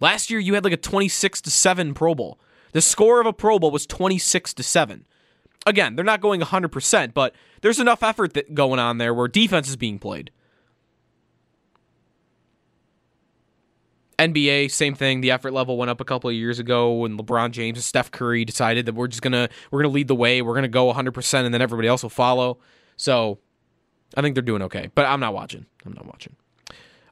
[0.00, 2.38] last year you had like a 26 to 7 Pro Bowl.
[2.72, 5.06] The score of a Pro Bowl was 26 to 7.
[5.66, 9.68] Again, they're not going 100%, but there's enough effort that going on there where defense
[9.68, 10.30] is being played.
[14.18, 15.20] NBA, same thing.
[15.20, 18.10] The effort level went up a couple of years ago when LeBron James and Steph
[18.10, 20.42] Curry decided that we're just gonna we're gonna lead the way.
[20.42, 22.58] We're gonna go 100, percent and then everybody else will follow.
[22.96, 23.38] So,
[24.16, 24.90] I think they're doing okay.
[24.94, 25.66] But I'm not watching.
[25.86, 26.34] I'm not watching.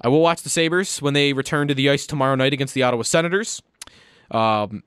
[0.01, 2.83] I will watch the Sabres when they return to the ice tomorrow night against the
[2.83, 3.63] Ottawa Senators.
[4.31, 4.83] Um,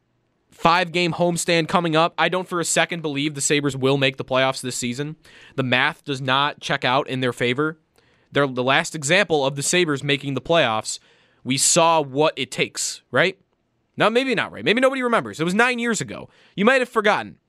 [0.52, 2.14] five game homestand coming up.
[2.18, 5.16] I don't for a second believe the Sabres will make the playoffs this season.
[5.56, 7.80] The math does not check out in their favor.
[8.32, 11.00] They're the last example of the Sabres making the playoffs
[11.50, 13.36] we saw what it takes, right?
[13.98, 14.64] Now, maybe not right.
[14.64, 15.40] Maybe nobody remembers.
[15.40, 16.30] It was nine years ago.
[16.56, 17.40] You might have forgotten.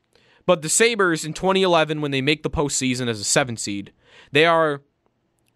[0.46, 3.92] But the Sabres in 2011, when they make the postseason as a seven seed,
[4.32, 4.80] they are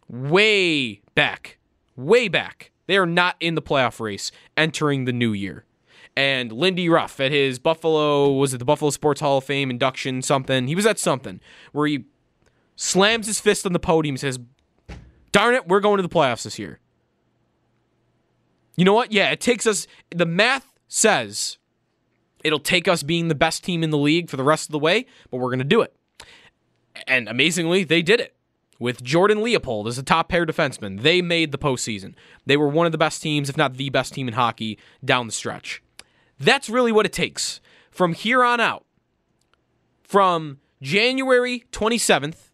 [0.09, 1.57] way back,
[1.97, 2.71] way back.
[2.87, 5.65] They are not in the playoff race entering the new year.
[6.15, 10.21] And Lindy Ruff at his Buffalo, was it the Buffalo Sports Hall of Fame induction,
[10.21, 10.67] something?
[10.67, 11.41] He was at something
[11.73, 12.05] where he
[12.77, 14.39] slams his fist on the podium and says,
[15.33, 16.79] Darn it, we're going to the playoffs this year.
[18.77, 19.13] You know what?
[19.13, 21.59] Yeah, it takes us, the math says
[22.43, 24.79] it'll take us being the best team in the league for the rest of the
[24.79, 25.95] way, but we're going to do it.
[27.07, 28.37] And amazingly, they did it.
[28.79, 32.15] With Jordan Leopold as a top pair defenseman, they made the postseason.
[32.45, 35.27] They were one of the best teams, if not the best team in hockey, down
[35.27, 35.83] the stretch.
[36.39, 37.61] That's really what it takes.
[37.91, 38.85] From here on out,
[40.03, 42.51] from January 27th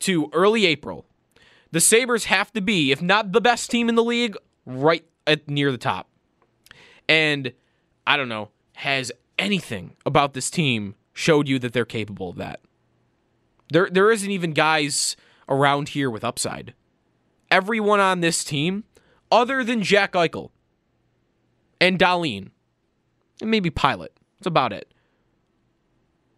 [0.00, 1.06] to early April,
[1.70, 5.48] the Sabres have to be, if not the best team in the league, right at
[5.48, 6.08] near the top.
[7.08, 7.52] And
[8.06, 12.60] I don't know, has anything about this team showed you that they're capable of that?
[13.70, 15.16] There there isn't even guys
[15.48, 16.74] around here with upside.
[17.50, 18.84] Everyone on this team,
[19.30, 20.50] other than Jack Eichel
[21.80, 22.50] and Dahlin,
[23.40, 24.08] and maybe Pilut,
[24.38, 24.92] that's about it.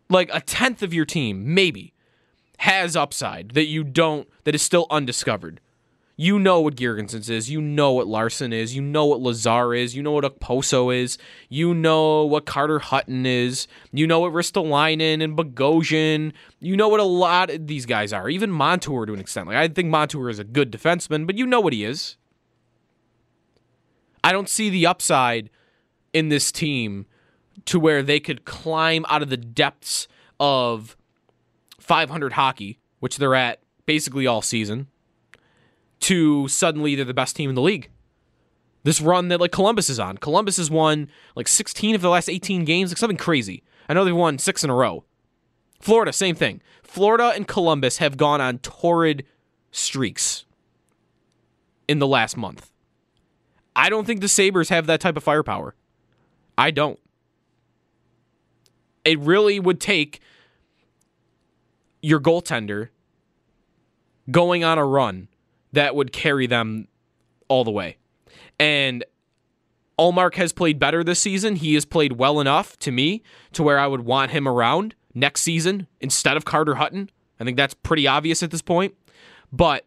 [0.09, 1.95] Like a tenth of your team, maybe,
[2.59, 5.61] has upside that you don't, that is still undiscovered.
[6.17, 7.51] You know what Girgensons is.
[7.51, 8.77] You know what Larsson is.
[8.77, 9.97] You know what Lazar is.
[9.97, 11.19] You know what Okposo is.
[11.49, 13.67] You know what Carter Hutton is.
[13.93, 16.33] You know what Ristolainen and Bogosian.
[16.61, 18.29] You know what a lot of these guys are.
[18.29, 19.49] Even Montour to an extent.
[19.49, 22.17] Like I think Montour is a good defenseman, but you know what he is.
[24.23, 25.51] I don't see the upside
[26.13, 27.07] in this team
[27.65, 30.07] to where they could climb out of the depths
[30.39, 30.97] of
[31.81, 34.87] 500 hockey, which they're at basically all season
[36.01, 37.91] to suddenly they're the best team in the league.
[38.83, 40.19] This run that like Columbus is on.
[40.19, 43.63] Columbus has won like 16 of the last 18 games, like something crazy.
[43.89, 45.05] I know they've won six in a row.
[45.81, 46.61] Florida, same thing.
[46.83, 49.25] Florida and Columbus have gone on torrid
[49.71, 50.45] streaks
[51.89, 52.71] in the last month.
[53.77, 55.75] I don't think the Sabres have that type of firepower.
[56.57, 56.99] I don't.
[59.05, 60.21] It really would take
[62.01, 62.89] your goaltender
[64.31, 65.29] going on a run
[65.75, 66.89] that would carry them
[67.49, 67.97] all the way.
[68.59, 69.05] And
[69.99, 71.57] Ullmark has played better this season.
[71.57, 73.23] He has played well enough to me
[73.53, 77.11] to where I would want him around next season instead of Carter Hutton.
[77.39, 78.95] I think that's pretty obvious at this point.
[79.53, 79.85] But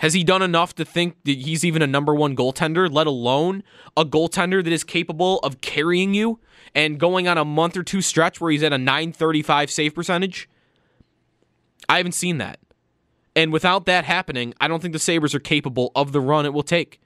[0.00, 3.62] has he done enough to think that he's even a number one goaltender, let alone
[3.96, 6.40] a goaltender that is capable of carrying you
[6.74, 10.48] and going on a month or two stretch where he's at a 935 save percentage?
[11.88, 12.60] I haven't seen that.
[13.36, 16.52] And without that happening, I don't think the Sabres are capable of the run it
[16.52, 17.00] will take.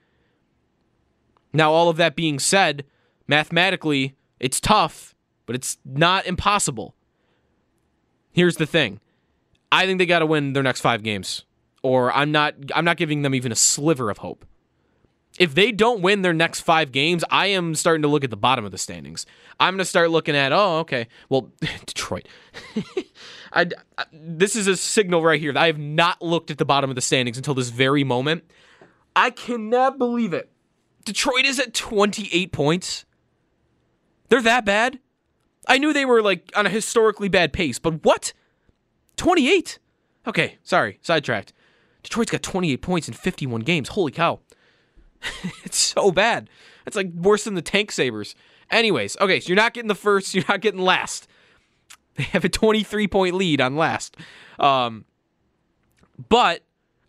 [1.53, 2.85] Now, all of that being said,
[3.29, 5.15] mathematically, it's tough,
[5.47, 6.95] but it's not impossible.
[8.33, 9.01] Here's the thing.
[9.71, 11.45] I think they got to win their next 5 games
[11.85, 14.45] or I'm not I'm not giving them even a sliver of hope.
[15.39, 18.37] If they don't win their next 5 games, I am starting to look at the
[18.37, 19.27] bottom of the standings.
[19.59, 21.09] I'm going to start looking at, oh, okay.
[21.29, 21.51] Well,
[21.87, 22.29] Detroit.
[23.55, 26.65] I, I, this is a signal right here that I have not looked at the
[26.65, 28.45] bottom of the standings until this very moment.
[29.15, 30.51] I cannot believe it.
[31.05, 33.05] Detroit is at 28 points.
[34.29, 34.99] They're that bad?
[35.69, 38.33] I knew they were like on a historically bad pace, but what?
[39.17, 39.79] 28?
[40.27, 41.53] Okay, sorry, sidetracked.
[42.03, 43.91] Detroit's got 28 points in 51 games.
[43.91, 44.41] Holy cow.
[45.65, 46.51] it's so bad.
[46.87, 48.35] It's like worse than the Tank Sabres.
[48.71, 51.29] Anyways, okay, so you're not getting the first, you're not getting last.
[52.17, 54.17] They have a 23 point lead on last.
[54.61, 55.05] Um,
[56.29, 56.63] but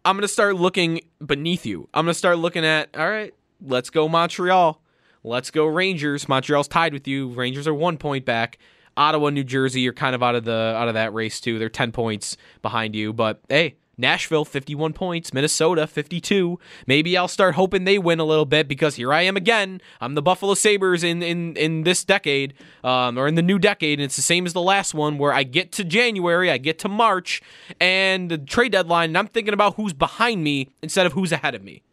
[0.03, 1.87] I'm going to start looking beneath you.
[1.93, 3.33] I'm going to start looking at, all right,
[3.63, 4.81] let's go Montreal.
[5.23, 6.27] Let's go Rangers.
[6.27, 7.29] Montreal's tied with you.
[7.29, 8.57] Rangers are one point back.
[8.97, 11.59] Ottawa, New Jersey are kind of out of the out of that race too.
[11.59, 16.59] They're 10 points behind you, but hey, Nashville 51 points, Minnesota 52.
[16.87, 19.81] Maybe I'll start hoping they win a little bit because here I am again.
[20.01, 23.99] I'm the Buffalo Sabres in in in this decade, um, or in the new decade,
[23.99, 26.79] and it's the same as the last one where I get to January, I get
[26.79, 27.41] to March,
[27.79, 31.55] and the trade deadline, and I'm thinking about who's behind me instead of who's ahead
[31.55, 31.83] of me.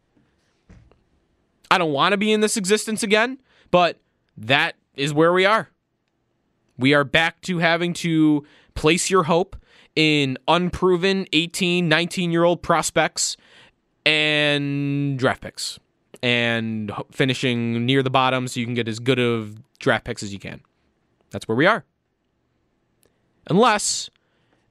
[1.71, 3.39] I don't want to be in this existence again,
[3.71, 3.99] but
[4.37, 5.71] that is where we are.
[6.79, 8.45] We are back to having to
[8.75, 9.57] place your hope
[9.97, 13.37] in unproven 18, 19 year old prospects
[14.05, 15.79] and draft picks
[16.23, 20.33] and finishing near the bottom so you can get as good of draft picks as
[20.33, 20.61] you can.
[21.31, 21.85] That's where we are.
[23.49, 24.11] Unless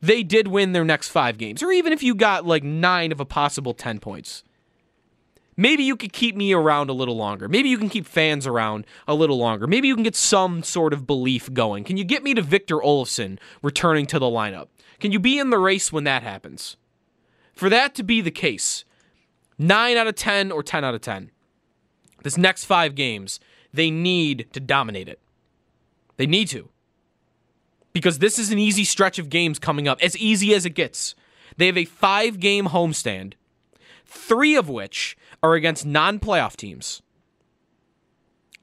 [0.01, 3.19] they did win their next five games, or even if you got like nine of
[3.19, 4.43] a possible 10 points.
[5.57, 7.47] Maybe you could keep me around a little longer.
[7.47, 9.67] Maybe you can keep fans around a little longer.
[9.67, 11.83] Maybe you can get some sort of belief going.
[11.83, 14.67] Can you get me to Victor Olofsson returning to the lineup?
[15.01, 16.77] Can you be in the race when that happens?
[17.53, 18.85] For that to be the case,
[19.57, 21.31] 9 out of 10 or 10 out of 10,
[22.23, 23.39] this next five games,
[23.73, 25.19] they need to dominate it.
[26.17, 26.69] They need to.
[27.93, 31.15] Because this is an easy stretch of games coming up, as easy as it gets.
[31.57, 33.33] They have a five game homestand,
[34.05, 37.01] three of which are against non playoff teams,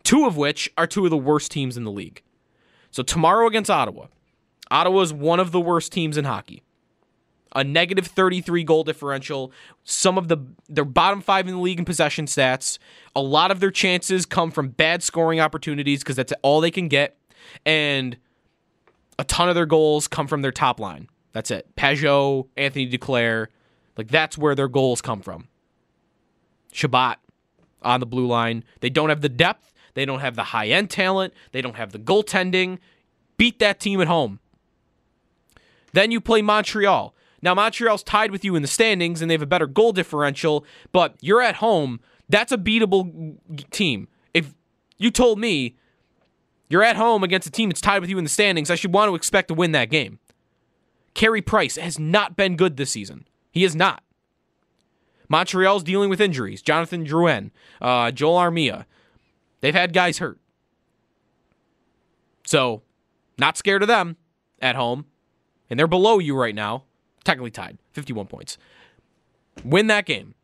[0.04, 2.22] two of which are two of the worst teams in the league.
[2.92, 4.06] So tomorrow against Ottawa.
[4.70, 6.62] Ottawa is one of the worst teams in hockey.
[7.56, 9.52] A negative 33 goal differential.
[9.82, 10.38] Some of the
[10.68, 12.78] their bottom five in the league in possession stats.
[13.16, 16.88] A lot of their chances come from bad scoring opportunities because that's all they can
[16.88, 17.16] get.
[17.64, 18.18] And
[19.18, 21.08] a ton of their goals come from their top line.
[21.32, 21.74] That's it.
[21.76, 23.46] Pageau, Anthony Duclair.
[23.96, 25.48] Like that's where their goals come from.
[26.72, 27.16] Chabot
[27.82, 28.62] on the blue line.
[28.80, 29.72] They don't have the depth.
[29.94, 31.34] They don't have the high end talent.
[31.52, 32.78] They don't have the goaltending.
[33.36, 34.38] Beat that team at home.
[35.92, 37.14] Then you play Montreal.
[37.40, 40.64] Now, Montreal's tied with you in the standings and they have a better goal differential,
[40.92, 42.00] but you're at home.
[42.28, 43.38] That's a beatable
[43.70, 44.08] team.
[44.34, 44.54] If
[44.96, 45.76] you told me
[46.68, 48.92] you're at home against a team that's tied with you in the standings, I should
[48.92, 50.18] want to expect to win that game.
[51.14, 53.26] Carey Price has not been good this season.
[53.50, 54.02] He is not.
[55.28, 56.62] Montreal's dealing with injuries.
[56.62, 58.86] Jonathan Drouin, uh, Joel Armia.
[59.60, 60.38] They've had guys hurt.
[62.46, 62.82] So,
[63.38, 64.16] not scared of them
[64.60, 65.06] at home.
[65.70, 66.84] And they're below you right now.
[67.24, 68.56] Technically tied, 51 points.
[69.64, 70.34] Win that game.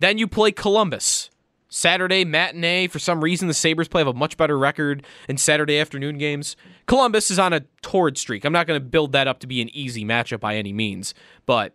[0.00, 1.30] Then you play Columbus.
[1.70, 2.88] Saturday matinee.
[2.88, 6.56] For some reason, the Sabres play have a much better record in Saturday afternoon games.
[6.86, 8.44] Columbus is on a torrid streak.
[8.44, 11.14] I'm not going to build that up to be an easy matchup by any means,
[11.46, 11.74] but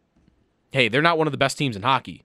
[0.72, 2.24] hey, they're not one of the best teams in hockey.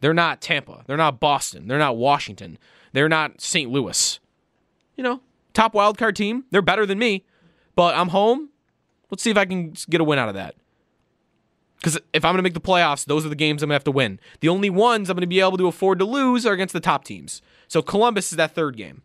[0.00, 0.82] They're not Tampa.
[0.86, 1.68] They're not Boston.
[1.68, 2.58] They're not Washington.
[2.92, 3.70] They're not St.
[3.70, 4.18] Louis.
[4.96, 5.20] You know,
[5.54, 6.44] top wildcard team.
[6.50, 7.24] They're better than me,
[7.76, 8.50] but I'm home.
[9.10, 10.54] Let's see if I can get a win out of that.
[11.76, 13.80] Because if I'm going to make the playoffs, those are the games I'm going to
[13.80, 14.18] have to win.
[14.40, 16.80] The only ones I'm going to be able to afford to lose are against the
[16.80, 17.40] top teams.
[17.68, 19.02] So Columbus is that third game.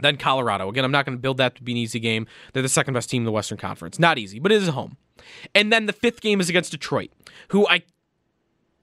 [0.00, 0.68] Then Colorado.
[0.68, 2.26] Again, I'm not going to build that to be an easy game.
[2.52, 3.98] They're the second best team in the Western Conference.
[3.98, 4.96] Not easy, but it is home.
[5.54, 7.10] And then the fifth game is against Detroit,
[7.48, 7.82] who I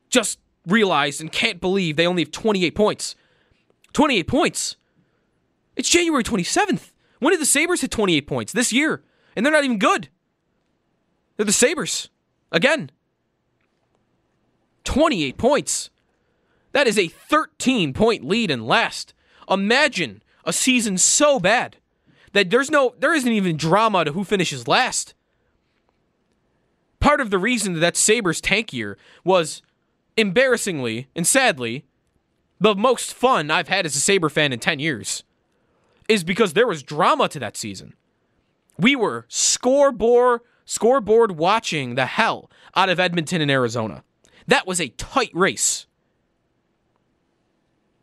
[0.10, 3.16] just realized and can't believe they only have 28 points.
[3.94, 4.76] 28 points.
[5.76, 6.92] It's January 27th.
[7.20, 8.54] When did the Sabres hit 28 points?
[8.54, 9.04] This year.
[9.36, 10.10] And they're not even good.
[11.36, 12.10] They're the Sabres.
[12.52, 12.92] Again,
[14.84, 15.90] 28 points.
[16.72, 19.14] That is a 13 point lead in last.
[19.50, 21.78] Imagine a season so bad
[22.34, 25.14] that there's no there isn't even drama to who finishes last.
[27.00, 29.62] Part of the reason that that Sabres tank year was
[30.18, 31.86] embarrassingly and sadly
[32.60, 35.24] the most fun I've had as a Sabre fan in 10 years
[36.08, 37.94] is because there was drama to that season.
[38.78, 44.04] We were scoreboard scoreboard watching the hell out of Edmonton and Arizona.
[44.48, 45.86] That was a tight race.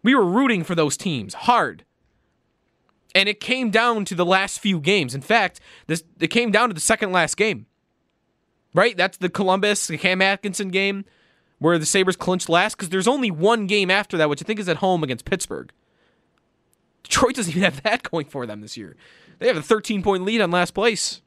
[0.02, 1.84] We were rooting for those teams hard.
[3.14, 5.14] And it came down to the last few games.
[5.14, 7.66] In fact, this it came down to the second last game.
[8.74, 8.96] Right?
[8.96, 11.04] That's the Columbus, the Cam Atkinson game
[11.58, 14.58] where the Sabres clinched last because there's only one game after that, which I think
[14.58, 15.70] is at home against Pittsburgh.
[17.04, 18.96] Detroit doesn't even have that going for them this year.
[19.42, 21.20] They have a 13 point lead on last place.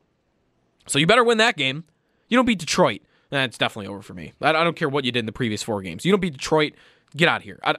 [0.87, 1.83] So you better win that game.
[2.29, 3.01] You don't beat Detroit.
[3.29, 4.33] That's definitely over for me.
[4.41, 6.05] I don't care what you did in the previous four games.
[6.05, 6.73] You don't beat Detroit.
[7.17, 7.59] Get out of here.
[7.63, 7.75] I,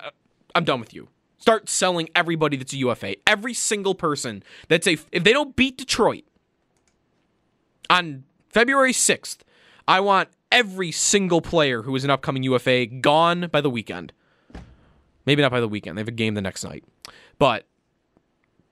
[0.55, 1.09] am done with you.
[1.39, 3.17] Start selling everybody that's a UFA.
[3.27, 4.99] Every single person that's a.
[5.13, 6.25] If they don't beat Detroit
[7.89, 9.39] on February 6th,
[9.89, 14.13] I want every single player who is an upcoming UFA gone by the weekend.
[15.25, 15.97] Maybe not by the weekend.
[15.97, 16.85] They have a game the next night.
[17.39, 17.67] But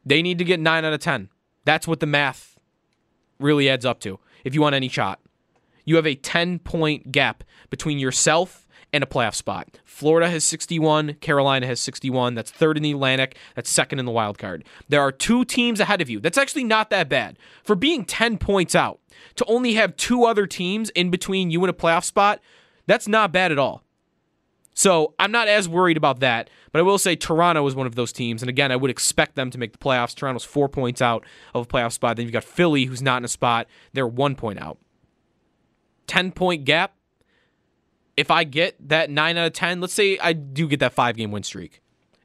[0.05, 1.29] they need to get 9 out of 10.
[1.65, 2.59] That's what the math
[3.39, 5.21] really adds up to if you want any shot.
[5.87, 9.69] you have a 10 point gap between yourself and a playoff spot.
[9.85, 12.35] Florida has 61, Carolina has 61.
[12.35, 14.65] That's third in the Atlantic, that's second in the wild card.
[14.89, 16.21] There are two teams ahead of you.
[16.21, 17.39] That's actually not that bad.
[17.63, 19.01] For being 10 points out,
[19.37, 22.41] to only have two other teams in between you and a playoff spot,
[22.87, 23.84] that's not bad at all.
[24.75, 27.95] So I'm not as worried about that, but I will say Toronto is one of
[27.95, 30.15] those teams, and again, I would expect them to make the playoffs.
[30.17, 32.17] Toronto's four points out of a playoff spot.
[32.17, 34.79] Then you've got Philly, who's not in a spot; they're one point out.
[36.09, 36.95] Ten point gap.
[38.17, 41.17] If I get that nine out of ten, let's say I do get that five
[41.17, 41.81] game win streak,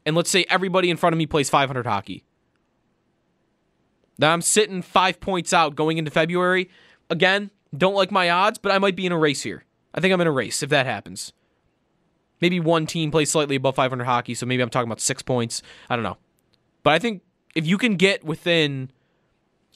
[0.06, 2.26] and let's say everybody in front of me plays 500 hockey.
[4.18, 6.70] Now I'm sitting five points out going into February.
[7.12, 9.66] Again, don't like my odds, but I might be in a race here.
[9.94, 11.32] I think I'm in a race if that happens.
[12.42, 15.62] Maybe one team plays slightly above 500 hockey, so maybe I'm talking about six points.
[15.90, 16.18] I don't know.
[16.84, 17.22] But I think
[17.56, 18.92] if you can get within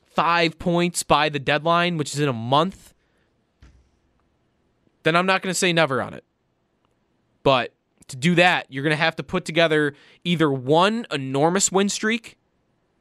[0.05, 2.93] five points by the deadline, which is in a month,
[5.03, 6.23] then I'm not going to say never on it.
[7.43, 7.73] But
[8.07, 9.93] to do that, you're going to have to put together
[10.23, 12.37] either one enormous win streak,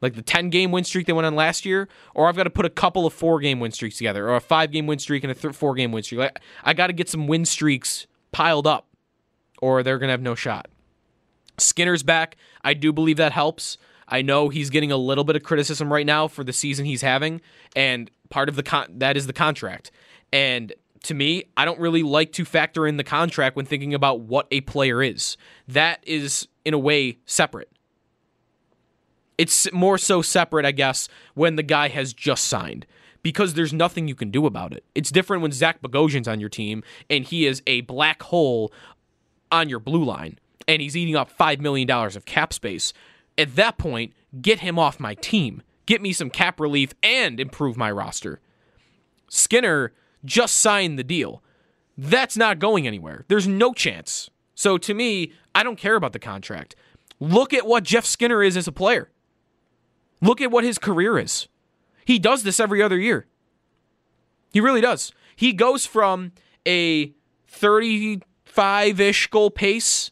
[0.01, 2.49] like the 10 game win streak they went on last year, or I've got to
[2.49, 5.23] put a couple of four game win streaks together, or a five game win streak
[5.23, 6.29] and a th- four game win streak.
[6.63, 8.87] I got to get some win streaks piled up
[9.63, 10.67] or they're going to have no shot.
[11.57, 12.35] Skinner's back.
[12.65, 13.77] I do believe that helps.
[14.09, 17.01] I know he's getting a little bit of criticism right now for the season he's
[17.01, 17.39] having,
[17.73, 19.89] and part of the con- that is the contract.
[20.33, 24.19] And to me, I don't really like to factor in the contract when thinking about
[24.19, 25.37] what a player is.
[25.65, 27.71] That is in a way separate.
[29.37, 32.85] It's more so separate, I guess, when the guy has just signed
[33.23, 34.83] because there's nothing you can do about it.
[34.93, 38.71] It's different when Zach Bogosian's on your team and he is a black hole
[39.53, 42.91] on your blue line and he's eating up $5 million of cap space,
[43.37, 45.61] at that point, get him off my team.
[45.85, 48.39] Get me some cap relief and improve my roster.
[49.29, 49.93] Skinner
[50.25, 51.43] just signed the deal.
[51.97, 53.25] That's not going anywhere.
[53.27, 54.29] There's no chance.
[54.55, 56.75] So to me, I don't care about the contract.
[57.19, 59.09] Look at what Jeff Skinner is as a player.
[60.21, 61.47] Look at what his career is.
[62.05, 63.27] He does this every other year.
[64.51, 65.11] He really does.
[65.35, 66.31] He goes from
[66.65, 67.13] a
[67.47, 68.21] 30
[68.53, 70.11] five ish goal pace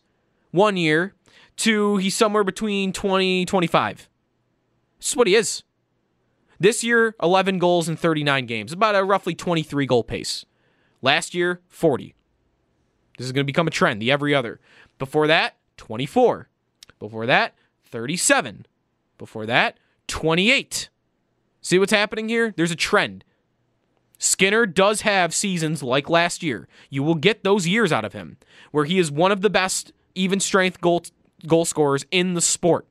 [0.50, 1.14] one year
[1.58, 4.10] to he's somewhere between 20, 25.
[4.98, 5.64] This is what he is.
[6.60, 10.46] This year, 11 goals in 39 games, about a roughly 23 goal pace.
[11.04, 12.16] Last year, 40.
[13.18, 14.60] This is going to become a trend, the every other.
[14.98, 16.50] Before that, 24.
[17.00, 18.66] Before that, 37.
[19.18, 19.78] Before that,
[20.08, 20.90] 28.
[21.62, 22.54] See what's happening here?
[22.58, 23.24] There's a trend.
[24.24, 26.68] Skinner does have seasons like last year.
[26.92, 28.38] You will get those years out of him
[28.70, 31.02] where he is one of the best even strength goal
[31.48, 32.86] goal scorers in the sport.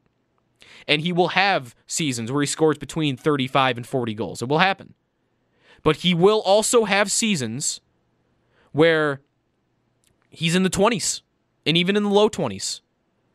[0.88, 4.42] And he will have seasons where he scores between 35 and 40 goals.
[4.42, 4.94] It will happen.
[5.84, 7.80] But he will also have seasons
[8.72, 9.20] where
[10.30, 11.20] he's in the 20s
[11.64, 12.80] and even in the low 20s.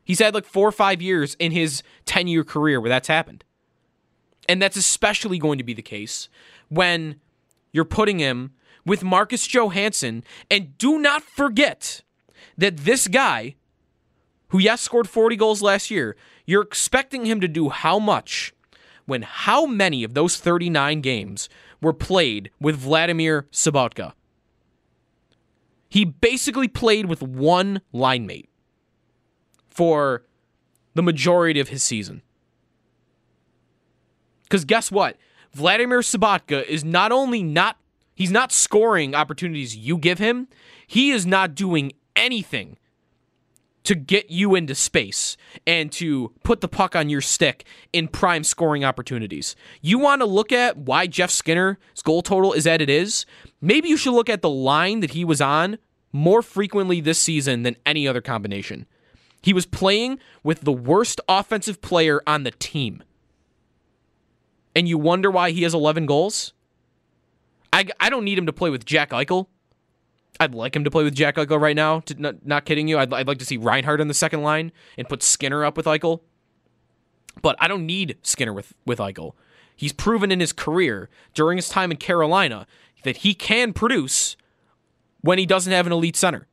[0.03, 3.45] He's had like 4 or 5 years in his 10-year career where that's happened.
[4.49, 6.27] And that's especially going to be the case
[6.67, 7.21] when
[7.76, 8.53] you're putting him
[8.86, 10.23] with Marcus Johansson.
[10.49, 12.03] And do not forget
[12.57, 13.55] that this guy,
[14.47, 16.15] who, yes, scored 40 goals last year,
[16.45, 18.53] you're expecting him to do how much
[19.05, 21.49] when how many of those 39 games
[21.82, 24.13] were played with Vladimir Sobotka?
[25.89, 28.49] He basically played with one line mate
[29.67, 30.23] for
[30.93, 32.21] the majority of his season.
[34.43, 35.17] Because guess what?
[35.55, 37.77] Vladimir Sobotka is not only not
[38.13, 40.49] he's not scoring opportunities you give him,
[40.85, 42.77] he is not doing anything
[43.85, 48.43] to get you into space and to put the puck on your stick in prime
[48.43, 49.55] scoring opportunities.
[49.81, 53.25] You want to look at why Jeff Skinner's goal total is at it is?
[53.61, 55.77] Maybe you should look at the line that he was on
[56.11, 58.87] more frequently this season than any other combination.
[59.41, 63.03] He was playing with the worst offensive player on the team
[64.76, 66.53] and you wonder why he has 11 goals?
[67.71, 69.47] I, I don't need him to play with Jack Eichel.
[70.39, 72.01] I'd like him to play with Jack Eichel right now.
[72.01, 72.97] To, not, not kidding you.
[72.97, 75.86] I'd, I'd like to see Reinhart on the second line and put Skinner up with
[75.86, 76.21] Eichel.
[77.41, 79.34] But I don't need Skinner with, with Eichel.
[79.76, 82.67] He's proven in his career during his time in Carolina
[83.03, 84.36] that he can produce
[85.21, 86.47] when he doesn't have an elite center.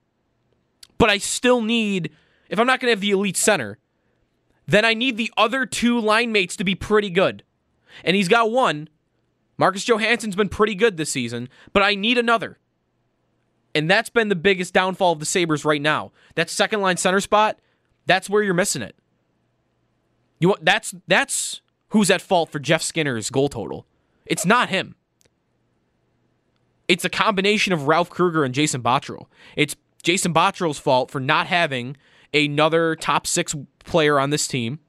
[0.98, 2.12] But I still need,
[2.48, 3.78] if I'm not going to have the elite center,
[4.66, 7.42] then I need the other two line mates to be pretty good
[8.04, 8.88] and he's got one.
[9.58, 12.58] Marcus Johansson's been pretty good this season, but I need another.
[13.74, 16.12] And that's been the biggest downfall of the Sabres right now.
[16.34, 17.58] That second line center spot,
[18.06, 18.96] that's where you're missing it.
[20.40, 23.86] You that's that's who's at fault for Jeff Skinner's goal total.
[24.26, 24.96] It's not him.
[26.88, 29.26] It's a combination of Ralph Krueger and Jason Botterill.
[29.56, 31.96] It's Jason Botterill's fault for not having
[32.34, 34.80] another top six player on this team,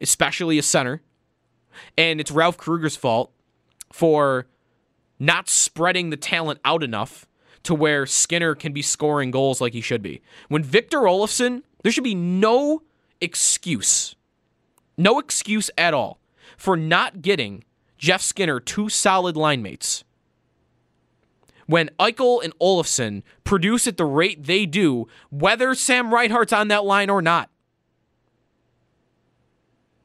[0.00, 1.02] especially a center.
[1.96, 3.32] And it's Ralph Krueger's fault
[3.92, 4.46] for
[5.18, 7.26] not spreading the talent out enough
[7.62, 10.20] to where Skinner can be scoring goals like he should be.
[10.48, 12.82] When Victor Olofsson, there should be no
[13.20, 14.16] excuse,
[14.98, 16.18] no excuse at all
[16.56, 17.64] for not getting
[17.98, 20.02] Jeff Skinner two solid line mates.
[21.66, 26.84] When Eichel and Olofsson produce at the rate they do, whether Sam Reinhart's on that
[26.84, 27.48] line or not.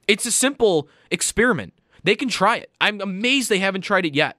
[0.08, 1.74] It's a simple experiment.
[2.04, 2.72] They can try it.
[2.80, 4.38] I'm amazed they haven't tried it yet.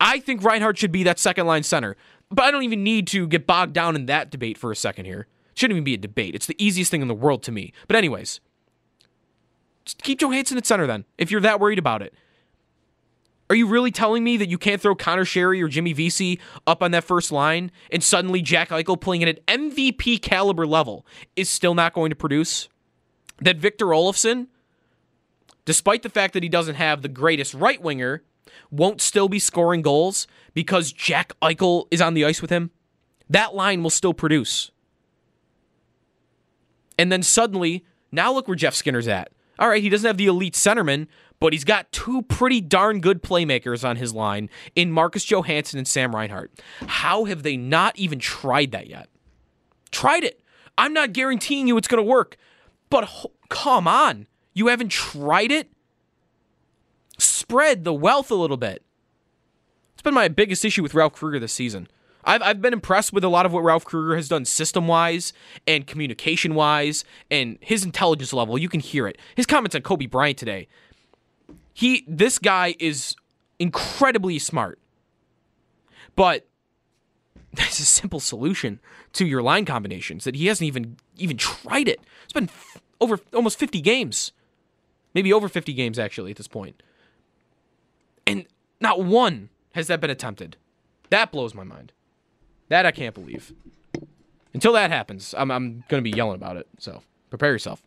[0.00, 1.96] I think Reinhart should be that second line center,
[2.30, 5.04] but I don't even need to get bogged down in that debate for a second
[5.04, 5.28] here.
[5.52, 6.34] It shouldn't even be a debate.
[6.34, 7.72] It's the easiest thing in the world to me.
[7.86, 8.40] But, anyways,
[10.02, 12.14] keep Johansson at center then, if you're that worried about it.
[13.50, 16.82] Are you really telling me that you can't throw Conor Sheary or Jimmy Vesey up
[16.82, 21.50] on that first line and suddenly Jack Eichel playing at an MVP caliber level is
[21.50, 22.68] still not going to produce?
[23.42, 24.46] That Victor Olofsson,
[25.64, 28.22] despite the fact that he doesn't have the greatest right winger,
[28.70, 32.70] won't still be scoring goals because Jack Eichel is on the ice with him?
[33.28, 34.70] That line will still produce.
[36.98, 39.32] And then suddenly, now look where Jeff Skinner's at.
[39.58, 41.06] All right, he doesn't have the elite centerman,
[41.40, 45.88] but he's got two pretty darn good playmakers on his line in Marcus Johansson and
[45.88, 46.52] Sam Reinhart.
[46.86, 49.08] How have they not even tried that yet?
[49.90, 50.40] Tried it.
[50.78, 52.36] I'm not guaranteeing you it's going to work,
[52.92, 53.08] but
[53.48, 54.26] come on.
[54.54, 55.68] You haven't tried it?
[57.18, 58.82] Spread the wealth a little bit.
[59.94, 61.88] It's been my biggest issue with Ralph Krueger this season.
[62.24, 65.32] I've, I've been impressed with a lot of what Ralph Krueger has done system wise
[65.66, 68.56] and communication wise and his intelligence level.
[68.56, 69.18] You can hear it.
[69.34, 70.68] His comments on Kobe Bryant today
[71.72, 73.16] he this guy is
[73.58, 74.78] incredibly smart.
[76.14, 76.46] But
[77.52, 78.80] there's a simple solution
[79.14, 82.00] to your line combinations that he hasn't even even tried it.
[82.24, 82.50] It's been
[83.02, 84.32] over almost 50 games.
[85.14, 86.82] Maybe over 50 games actually at this point.
[88.26, 88.46] And
[88.80, 90.56] not one has that been attempted.
[91.10, 91.92] That blows my mind.
[92.68, 93.52] That I can't believe.
[94.54, 96.68] Until that happens, I'm, I'm going to be yelling about it.
[96.78, 97.82] So prepare yourself.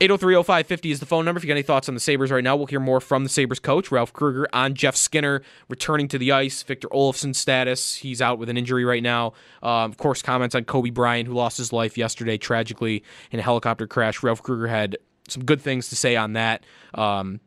[0.00, 1.38] 8030550 is the phone number.
[1.38, 3.28] If you got any thoughts on the Sabres right now, we'll hear more from the
[3.28, 7.96] Sabres coach, Ralph Krueger, on Jeff Skinner returning to the ice, Victor Olofsson's status.
[7.96, 9.34] He's out with an injury right now.
[9.62, 13.42] Um, of course, comments on Kobe Bryant, who lost his life yesterday tragically in a
[13.42, 14.22] helicopter crash.
[14.22, 16.64] Ralph Krueger had some good things to say on that.
[16.94, 17.40] Um,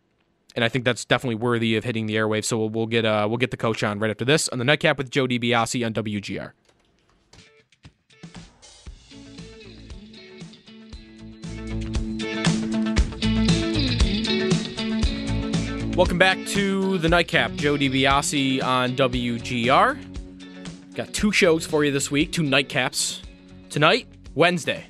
[0.55, 2.45] and I think that's definitely worthy of hitting the airwaves.
[2.45, 4.65] So we'll, we'll get uh, we'll get the coach on right after this on the
[4.65, 6.53] nightcap with Joe DiBiase on WGR.
[15.97, 17.53] Welcome back to the Nightcap.
[17.55, 20.93] Joe DiBiase on WGR.
[20.93, 23.21] Got two shows for you this week, two nightcaps.
[23.71, 24.85] Tonight, Wednesday.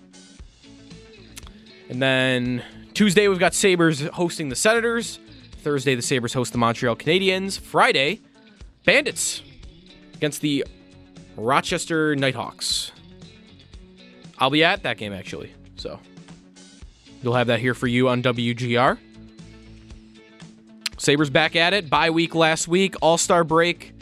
[1.87, 2.61] And then
[2.93, 5.19] Tuesday, we've got Sabres hosting the Senators.
[5.61, 7.57] Thursday, the Sabres host the Montreal Canadiens.
[7.57, 8.19] Friday,
[8.83, 9.43] Bandits
[10.13, 10.65] against the
[11.37, 12.91] Rochester Knighthawks.
[14.39, 15.53] I'll be at that game, actually.
[15.77, 16.01] So
[17.23, 18.97] you'll have that here for you on WGR.
[20.97, 21.89] Sabres back at it.
[21.89, 22.95] Bye week last week.
[23.01, 23.93] All star break.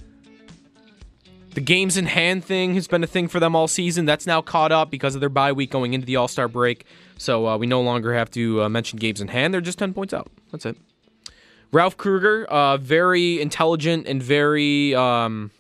[1.56, 4.06] The games in hand thing has been a thing for them all season.
[4.06, 6.86] That's now caught up because of their bye week going into the All Star break.
[7.18, 9.54] So uh, we no longer have to uh, mention games in hand.
[9.54, 10.30] They're just 10 points out.
[10.52, 10.78] That's it.
[11.72, 15.52] Ralph Krueger, uh, very intelligent and very um,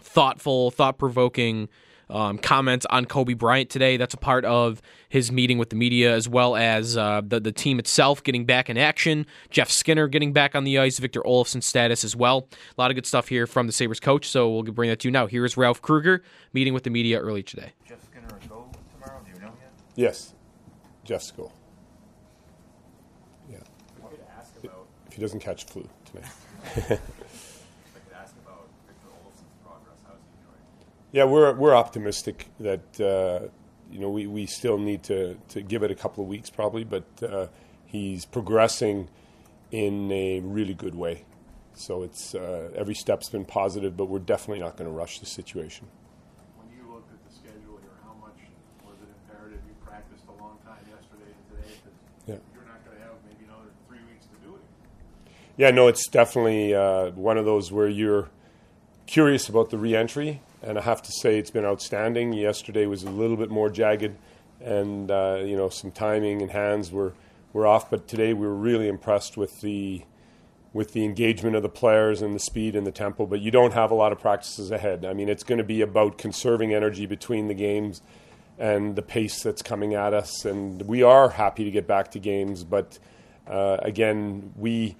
[0.00, 1.68] thoughtful, thought provoking
[2.12, 3.96] um, comments on Kobe Bryant today.
[3.96, 7.52] That's a part of his meeting with the media, as well as uh, the the
[7.52, 9.26] team itself getting back in action.
[9.50, 10.98] Jeff Skinner getting back on the ice.
[10.98, 12.48] Victor Olofsson's status as well.
[12.76, 14.28] A lot of good stuff here from the Sabres coach.
[14.28, 15.26] So we'll bring that to you now.
[15.26, 16.22] Here is Ralph Krueger
[16.52, 17.72] meeting with the media early today.
[17.88, 19.20] Jeff Skinner a go tomorrow?
[19.24, 19.72] Do you know him yet?
[19.96, 20.34] Yes,
[21.04, 21.50] Jeff's go.
[23.50, 23.58] Yeah.
[24.38, 24.86] ask about.
[25.08, 26.30] If he doesn't catch flu tonight.
[26.64, 26.98] I could
[28.16, 29.98] ask about Victor Olofsson's progress.
[30.06, 30.62] How's he doing?
[31.12, 33.48] Yeah, we're we're optimistic that uh,
[33.90, 36.84] you know we, we still need to, to give it a couple of weeks probably,
[36.84, 37.48] but uh,
[37.84, 39.08] he's progressing
[39.70, 41.26] in a really good way.
[41.74, 45.26] So it's uh, every step's been positive, but we're definitely not going to rush the
[45.26, 45.86] situation.
[46.56, 48.40] When you looked at the schedule here, how much
[48.82, 51.74] was it imperative you practiced a long time yesterday and today?
[52.26, 52.34] Yeah.
[52.54, 54.62] you're not going to have maybe another three weeks to do it.
[55.58, 58.30] Yeah, no, it's definitely uh, one of those where you're
[59.06, 62.32] curious about the reentry, and I have to say it's been outstanding.
[62.32, 64.16] Yesterday was a little bit more jagged,
[64.60, 67.14] and uh, you know some timing and hands were
[67.52, 70.04] were off, but today we were really impressed with the
[70.72, 73.74] with the engagement of the players and the speed and the tempo, but you don't
[73.74, 75.04] have a lot of practices ahead.
[75.04, 78.00] I mean, it's going to be about conserving energy between the games
[78.58, 80.46] and the pace that's coming at us.
[80.46, 82.98] And we are happy to get back to games, but
[83.46, 84.96] uh, again, we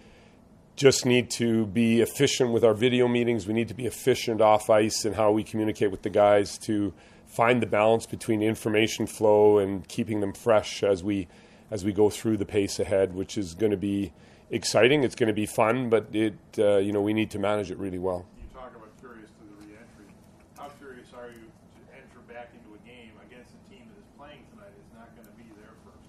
[0.77, 3.47] just need to be efficient with our video meetings.
[3.47, 6.93] We need to be efficient off ice and how we communicate with the guys to
[7.27, 11.29] find the balance between information flow and keeping them fresh as we
[11.71, 14.13] as we go through the pace ahead, which is going to be
[14.51, 15.03] exciting.
[15.05, 17.79] It's going to be fun, but it uh, you know we need to manage it
[17.79, 18.27] really well.
[18.37, 20.13] You talk about curious to the reentry.
[20.59, 24.09] How curious are you to enter back into a game against a team that is
[24.19, 26.05] playing tonight is not going to be there first?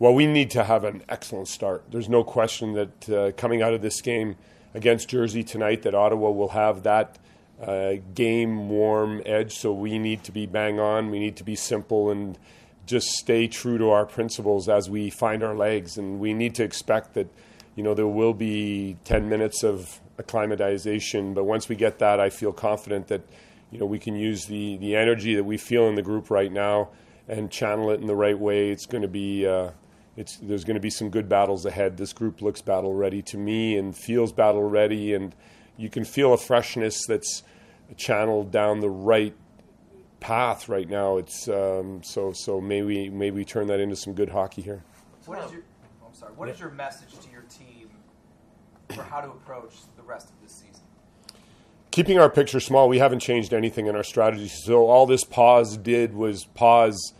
[0.00, 1.84] Well, we need to have an excellent start.
[1.90, 4.36] There's no question that uh, coming out of this game
[4.72, 7.18] against Jersey tonight, that Ottawa will have that
[7.62, 9.58] uh, game warm edge.
[9.58, 11.10] So we need to be bang on.
[11.10, 12.38] We need to be simple and
[12.86, 15.98] just stay true to our principles as we find our legs.
[15.98, 17.28] And we need to expect that,
[17.76, 21.34] you know, there will be 10 minutes of acclimatization.
[21.34, 23.20] But once we get that, I feel confident that,
[23.70, 26.50] you know, we can use the, the energy that we feel in the group right
[26.50, 26.88] now
[27.28, 28.70] and channel it in the right way.
[28.70, 29.46] It's going to be.
[29.46, 29.72] Uh,
[30.16, 31.96] it's, there's going to be some good battles ahead.
[31.96, 35.34] This group looks battle ready to me and feels battle ready, and
[35.76, 37.42] you can feel a freshness that's
[37.96, 39.34] channeled down the right
[40.20, 41.16] path right now.
[41.16, 44.82] It's um, so so maybe maybe we turn that into some good hockey here.
[45.26, 45.62] What is your
[46.06, 46.32] I'm sorry.
[46.34, 47.88] What is your message to your team
[48.94, 50.82] for how to approach the rest of this season?
[51.90, 54.48] Keeping our picture small, we haven't changed anything in our strategy.
[54.48, 57.14] So all this pause did was pause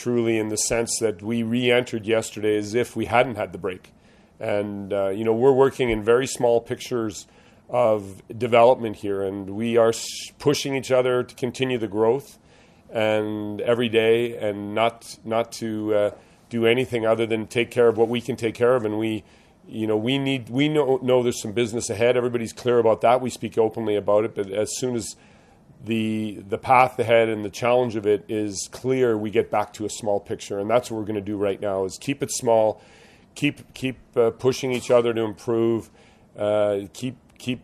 [0.00, 3.92] truly in the sense that we re-entered yesterday as if we hadn't had the break.
[4.38, 7.26] And uh, you know, we're working in very small pictures
[7.68, 9.92] of development here, and we are
[10.38, 12.38] pushing each other to continue the growth
[12.90, 16.10] and every day, and not not to uh,
[16.48, 18.84] do anything other than take care of what we can take care of.
[18.84, 19.22] And we,
[19.68, 22.16] you know, we need we know know there's some business ahead.
[22.16, 23.20] Everybody's clear about that.
[23.20, 25.16] We speak openly about it, but as soon as
[25.84, 29.86] the the path ahead and the challenge of it is clear, we get back to
[29.86, 32.30] a small picture, and that's what we're going to do right now: is keep it
[32.30, 32.82] small,
[33.34, 35.90] keep keep uh, pushing each other to improve,
[36.38, 37.62] uh, keep keep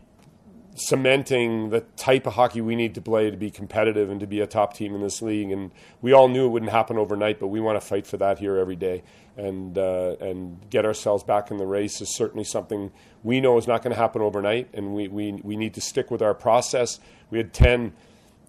[0.78, 4.40] cementing the type of hockey we need to play to be competitive and to be
[4.40, 5.50] a top team in this league.
[5.50, 5.70] And
[6.02, 8.58] we all knew it wouldn't happen overnight, but we want to fight for that here
[8.58, 9.02] every day.
[9.36, 12.90] And uh, and get ourselves back in the race is certainly something
[13.22, 16.10] we know is not going to happen overnight, and we, we, we need to stick
[16.10, 17.00] with our process.
[17.28, 17.92] We had 10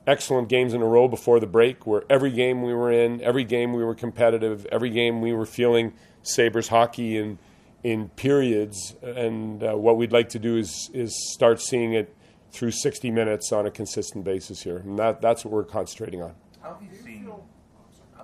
[0.07, 3.43] excellent games in a row before the break where every game we were in, every
[3.43, 5.93] game we were competitive, every game we were feeling
[6.23, 7.37] Sabres hockey in,
[7.83, 8.95] in periods.
[9.03, 12.15] And uh, what we'd like to do is, is start seeing it
[12.51, 14.77] through 60 minutes on a consistent basis here.
[14.77, 16.33] And that, that's what we're concentrating on.
[16.61, 17.29] How have you seen,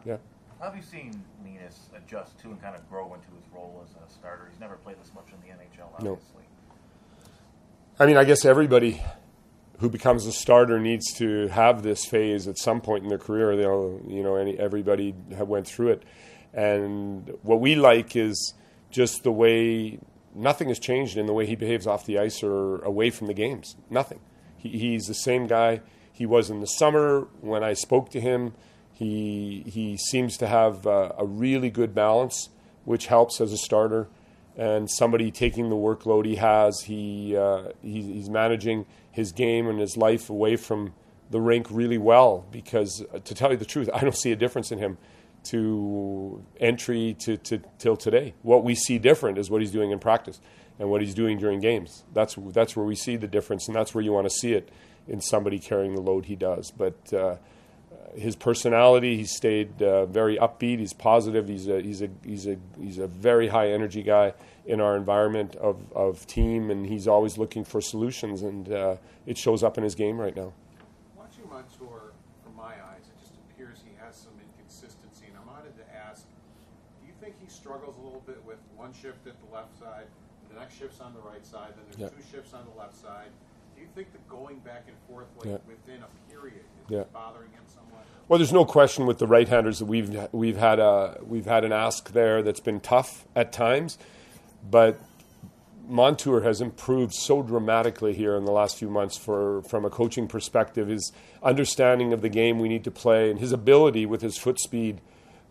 [0.05, 0.17] yeah.
[0.59, 3.91] how have you seen Linus adjust to and kind of grow into his role as
[3.91, 4.47] a starter?
[4.49, 6.07] He's never played this much in the NHL, obviously.
[6.07, 6.19] No.
[7.99, 9.01] I mean, I guess everybody
[9.79, 13.55] who becomes a starter needs to have this phase at some point in their career.
[13.55, 16.03] They'll, you know, any, everybody went through it,
[16.53, 18.53] and what we like is
[18.91, 19.99] just the way
[20.35, 23.33] nothing has changed in the way he behaves off the ice or away from the
[23.33, 23.75] games.
[23.89, 24.19] Nothing.
[24.57, 25.81] He, he's the same guy
[26.11, 28.53] he was in the summer when I spoke to him.
[28.91, 32.49] He he seems to have uh, a really good balance,
[32.85, 34.07] which helps as a starter
[34.57, 36.81] and somebody taking the workload he has.
[36.81, 40.93] He, uh, he, he's managing his game and his life away from
[41.31, 42.45] the rink really well.
[42.51, 44.97] Because uh, to tell you the truth, I don't see a difference in him
[45.45, 48.33] to entry to, to till today.
[48.43, 50.39] What we see different is what he's doing in practice
[50.79, 52.03] and what he's doing during games.
[52.13, 54.69] That's that's where we see the difference, and that's where you want to see it
[55.07, 56.71] in somebody carrying the load he does.
[56.71, 57.35] But uh,
[58.15, 60.79] his personality, he stayed uh, very upbeat.
[60.79, 61.47] He's positive.
[61.47, 64.33] He's a he's a he's a he's a very high energy guy
[64.65, 68.95] in our environment of, of team, and he's always looking for solutions, and uh,
[69.25, 70.53] it shows up in his game right now.
[71.17, 72.13] Watching Montour,
[72.43, 76.25] from my eyes, it just appears he has some inconsistency, and I wanted to ask:
[77.01, 80.05] Do you think he struggles a little bit with one shift at the left side,
[80.53, 82.17] the next shift's on the right side, then there's Yeah.
[82.17, 83.31] two shifts on the left side?
[83.75, 85.57] Do you think the going back and forth like Yeah.
[85.67, 87.03] within a period is Yeah.
[87.11, 87.82] bothering him somewhat?
[88.27, 91.73] Well, there's no question with the right-handers that we've we've had a we've had an
[91.73, 93.97] ask there that's been tough at times,
[94.69, 94.97] but
[95.87, 100.29] Montour has improved so dramatically here in the last few months for from a coaching
[100.29, 100.87] perspective.
[100.87, 104.57] His understanding of the game we need to play and his ability with his foot
[104.59, 105.01] speed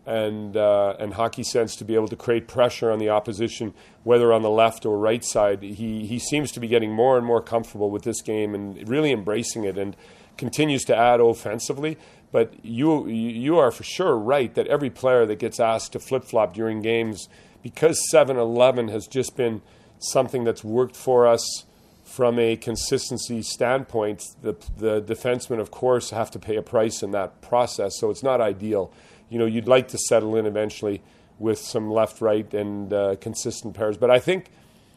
[0.07, 4.32] and uh, and hockey sense to be able to create pressure on the opposition, whether
[4.32, 5.62] on the left or right side.
[5.62, 9.12] He he seems to be getting more and more comfortable with this game and really
[9.12, 9.94] embracing it and
[10.39, 11.99] continues to add offensively.
[12.32, 16.24] But you you are for sure right that every player that gets asked to flip
[16.24, 17.28] flop during games,
[17.62, 19.62] because 7-Eleven has just been
[19.98, 21.64] something that's worked for us
[22.04, 24.24] from a consistency standpoint.
[24.42, 28.22] The the defensemen, of course, have to pay a price in that process, so it's
[28.22, 28.90] not ideal.
[29.28, 31.02] You know, you'd like to settle in eventually
[31.38, 34.50] with some left, right, and uh, consistent pairs, but I think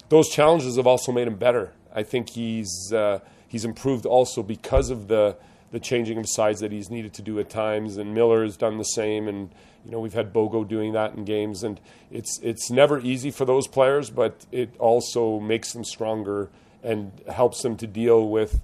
[0.10, 1.74] those challenges have also made him better.
[1.94, 5.38] I think he's uh, he's improved also because of the
[5.76, 8.78] the changing of sides that he's needed to do at times, and Miller has done
[8.78, 9.50] the same, and
[9.84, 13.44] you know we've had Bogo doing that in games, and it's it's never easy for
[13.44, 16.50] those players, but it also makes them stronger
[16.82, 18.62] and helps them to deal with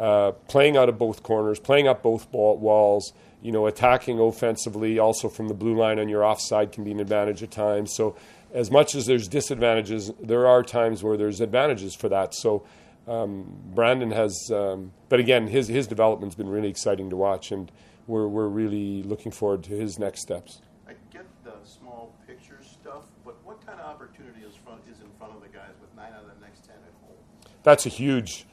[0.00, 3.12] uh, playing out of both corners, playing up both ball, walls.
[3.40, 6.98] You know, attacking offensively, also from the blue line on your offside can be an
[6.98, 7.94] advantage at times.
[7.94, 8.16] So,
[8.52, 12.34] as much as there's disadvantages, there are times where there's advantages for that.
[12.34, 12.64] So,
[13.08, 17.72] um, Brandon has, um, but again, his his development's been really exciting to watch, and
[18.06, 20.60] we're we're really looking forward to his next steps.
[20.86, 25.08] I get the small picture stuff, but what kind of opportunity is front is in
[25.18, 27.16] front of the guys with nine out of the next ten at home?
[27.62, 28.46] That's a huge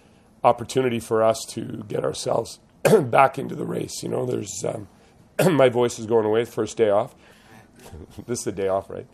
[0.43, 2.59] opportunity for us to get ourselves
[3.03, 4.03] back into the race.
[4.03, 4.87] You know, there's um,
[5.57, 6.45] my voice is going away.
[6.45, 7.13] First day off.
[8.25, 9.07] this is the day off, right?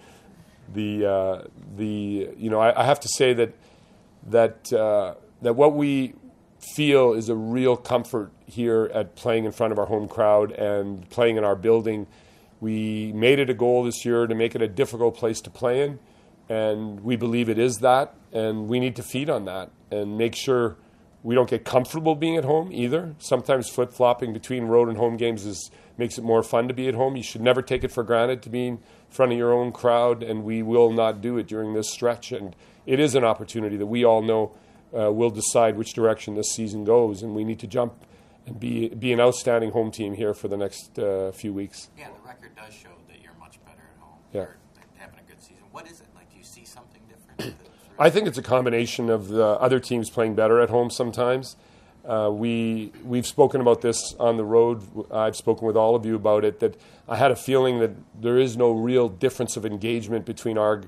[0.72, 1.42] The uh,
[1.76, 3.56] the you know I, I, have to say that
[4.28, 4.72] that.
[4.72, 6.14] Uh, that what we
[6.76, 11.10] feel is a real comfort here at playing in front of our home crowd and
[11.10, 12.08] playing in our building.
[12.60, 15.82] We made it a goal this year to make it a difficult place to play
[15.82, 16.00] in,
[16.48, 20.36] and we believe it is that, and we need to feed on that and make
[20.36, 20.78] sure
[21.24, 23.16] we don't get comfortable being at home either.
[23.20, 26.88] Sometimes flip flopping between road and home games is makes it more fun to be
[26.88, 27.16] at home.
[27.16, 30.24] You should never take it for granted to be in front of your own crowd,
[30.24, 32.32] and we will not do it during this stretch.
[32.32, 32.56] And
[32.86, 34.56] it is an opportunity that we all know
[34.98, 37.94] uh, will decide which direction this season goes, and we need to jump
[38.46, 41.90] and be be an outstanding home team here for the next uh, few weeks.
[41.98, 44.20] Yeah, the record does show that you're much better at home.
[44.34, 44.40] Yeah.
[44.42, 44.58] You're
[44.98, 45.64] having a good season.
[45.72, 46.32] What is it like?
[46.32, 47.56] Do you see something different?
[48.00, 51.56] I think it's a combination of the other teams playing better at home sometimes.
[52.04, 54.82] Uh, we we've spoken about this on the road.
[55.12, 56.60] I've spoken with all of you about it.
[56.60, 60.82] That I had a feeling that there is no real difference of engagement between our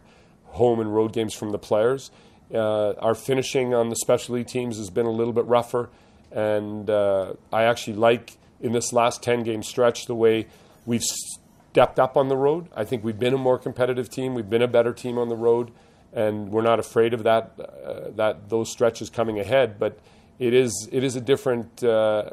[0.46, 2.10] home and road games from the players.
[2.54, 5.90] Uh, our finishing on the specialty teams has been a little bit rougher,
[6.32, 10.48] and uh, I actually like in this last 10 game stretch the way
[10.86, 12.68] we've stepped up on the road.
[12.76, 15.36] I think we've been a more competitive team, we've been a better team on the
[15.36, 15.72] road,
[16.14, 19.80] and we're not afraid of that, uh, that those stretches coming ahead.
[19.80, 20.00] But
[20.40, 22.30] it is, it is a different, uh,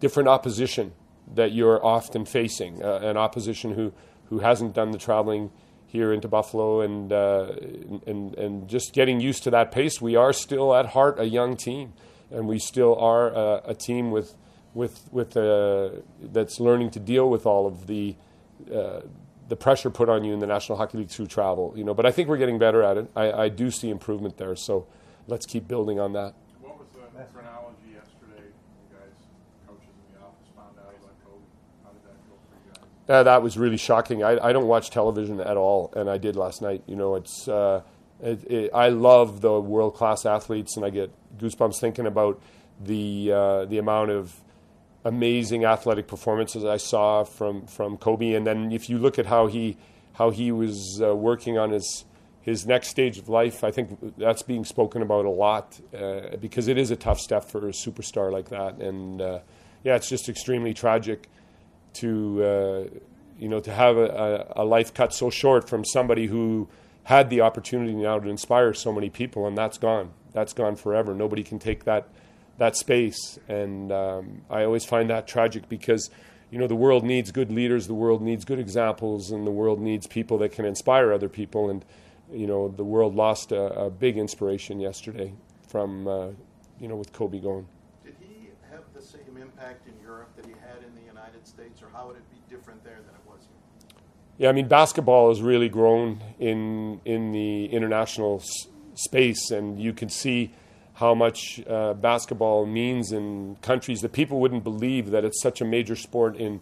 [0.00, 0.92] different opposition
[1.34, 3.92] that you're often facing, uh, an opposition who,
[4.30, 5.50] who hasn't done the traveling
[5.88, 7.50] here into Buffalo and, uh,
[8.06, 10.00] and, and just getting used to that pace.
[10.02, 11.94] We are still at heart a young team,
[12.30, 14.34] and we still are a, a team with,
[14.74, 15.90] with, with uh,
[16.20, 18.16] that's learning to deal with all of the,
[18.72, 19.00] uh,
[19.48, 21.72] the pressure put on you in the National Hockey League through travel.
[21.74, 23.10] You know, but I think we're getting better at it.
[23.16, 24.86] I, I do see improvement there, so
[25.26, 26.34] let's keep building on that.
[26.60, 27.00] What was the
[27.32, 28.44] phrenology yesterday?
[28.44, 29.16] You guys,
[29.66, 31.48] coaches in the office, found out about Kobe.
[31.82, 32.84] How did that go for you guys?
[33.08, 34.22] Uh, that was really shocking.
[34.22, 36.82] I, I don't watch television at all, and I did last night.
[36.86, 37.82] You know, it's uh,
[38.22, 42.40] it, it, I love the world class athletes, and I get goosebumps thinking about
[42.80, 44.42] the uh, the amount of
[45.04, 48.34] amazing athletic performances I saw from from Kobe.
[48.34, 49.78] And then if you look at how he
[50.14, 52.04] how he was uh, working on his
[52.42, 56.68] his next stage of life, I think that's being spoken about a lot uh, because
[56.68, 58.78] it is a tough step for a superstar like that.
[58.80, 59.38] And uh,
[59.82, 61.28] yeah, it's just extremely tragic
[62.00, 62.98] to uh,
[63.38, 66.68] you know to have a, a, life cut so short from somebody who
[67.04, 70.10] had the opportunity now to inspire so many people, and that's gone.
[70.32, 71.14] That's gone forever.
[71.14, 72.08] Nobody can take that
[72.58, 76.10] that space, and um, I always find that tragic because
[76.50, 79.80] you know the world needs good leaders, the world needs good examples, and the world
[79.80, 81.70] needs people that can inspire other people.
[81.70, 81.84] And
[82.32, 85.32] you know the world lost a, a big inspiration yesterday
[85.68, 86.28] from uh,
[86.80, 87.66] you know with Kobe going.
[88.04, 89.00] Did he have the
[89.40, 92.38] impact in Europe that he had in the United States, or how would it be
[92.54, 93.98] different there than it was here?
[94.38, 99.92] Yeah, I mean basketball has really grown in in the international s- space, and you
[99.92, 100.52] can see
[100.94, 105.64] how much uh, basketball means in countries that people wouldn't believe that it's such a
[105.64, 106.60] major sport in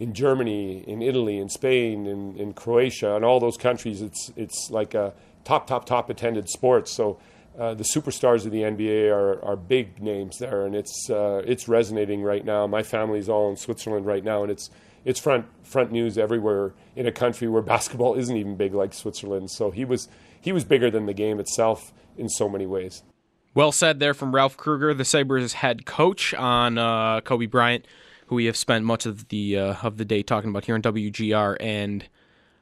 [0.00, 4.02] in Germany, in Italy, in Spain, in, in Croatia, and all those countries.
[4.02, 5.12] It's it's like a
[5.44, 6.88] top, top, top attended sport.
[6.88, 7.18] So
[7.58, 11.68] uh, the superstars of the NBA are, are big names there, and it's uh, it's
[11.68, 12.66] resonating right now.
[12.66, 14.70] My family's all in Switzerland right now, and it's
[15.04, 19.50] it's front front news everywhere in a country where basketball isn't even big like Switzerland.
[19.50, 20.08] So he was
[20.40, 23.02] he was bigger than the game itself in so many ways.
[23.54, 27.86] Well said there from Ralph Krueger, the Sabres head coach, on uh, Kobe Bryant,
[28.26, 30.82] who we have spent much of the uh, of the day talking about here on
[30.82, 31.56] WGR.
[31.60, 32.08] And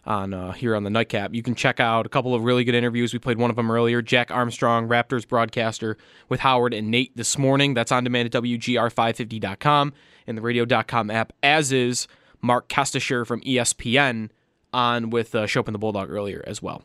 [0.04, 1.34] on uh, here on the Nightcap.
[1.34, 3.12] You can check out a couple of really good interviews.
[3.12, 4.02] We played one of them earlier.
[4.02, 5.96] Jack Armstrong, Raptors broadcaster,
[6.28, 7.74] with Howard and Nate this morning.
[7.74, 9.92] That's on demand at WGR550.com
[10.26, 12.08] and the radio.com app, as is
[12.40, 14.30] Mark Kestecher from ESPN
[14.72, 16.82] on with uh, Schopp and the Bulldog earlier as well.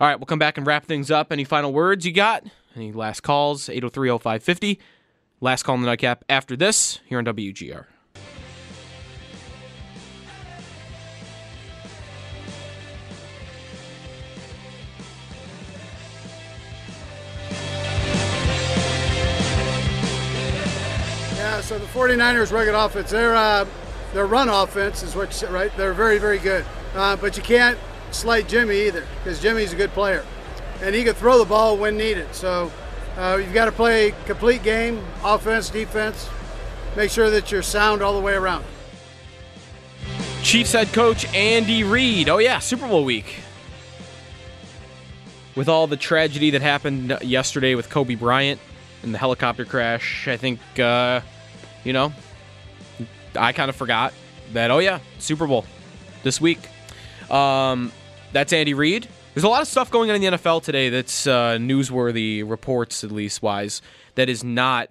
[0.00, 1.32] All right, we'll come back and wrap things up.
[1.32, 2.44] Any final words you got?
[2.74, 3.68] Any last calls?
[3.68, 4.80] 803 0550.
[5.40, 7.86] Last call in the Nightcap after this here on WGR.
[21.64, 23.66] So the 49ers rugged offense, their uh,
[24.12, 25.74] their run offense is what you right?
[25.76, 26.64] They're very, very good.
[26.94, 27.78] Uh, but you can't
[28.10, 30.24] slight Jimmy either because Jimmy's a good player.
[30.82, 32.32] And he can throw the ball when needed.
[32.34, 32.70] So
[33.16, 36.28] uh, you've got to play complete game, offense, defense.
[36.96, 38.64] Make sure that you're sound all the way around.
[40.42, 42.28] Chiefs head coach Andy Reid.
[42.28, 43.40] Oh, yeah, Super Bowl week.
[45.56, 48.60] With all the tragedy that happened yesterday with Kobe Bryant
[49.02, 51.20] and the helicopter crash, I think, uh,
[51.84, 52.12] you know,
[53.36, 54.12] I kind of forgot
[54.52, 55.64] that, oh, yeah, Super Bowl
[56.22, 56.58] this week.
[57.30, 57.92] Um,
[58.32, 59.08] that's Andy Reid.
[59.34, 63.02] There's a lot of stuff going on in the NFL today that's uh, newsworthy, reports
[63.02, 63.82] at least wise,
[64.14, 64.90] that is not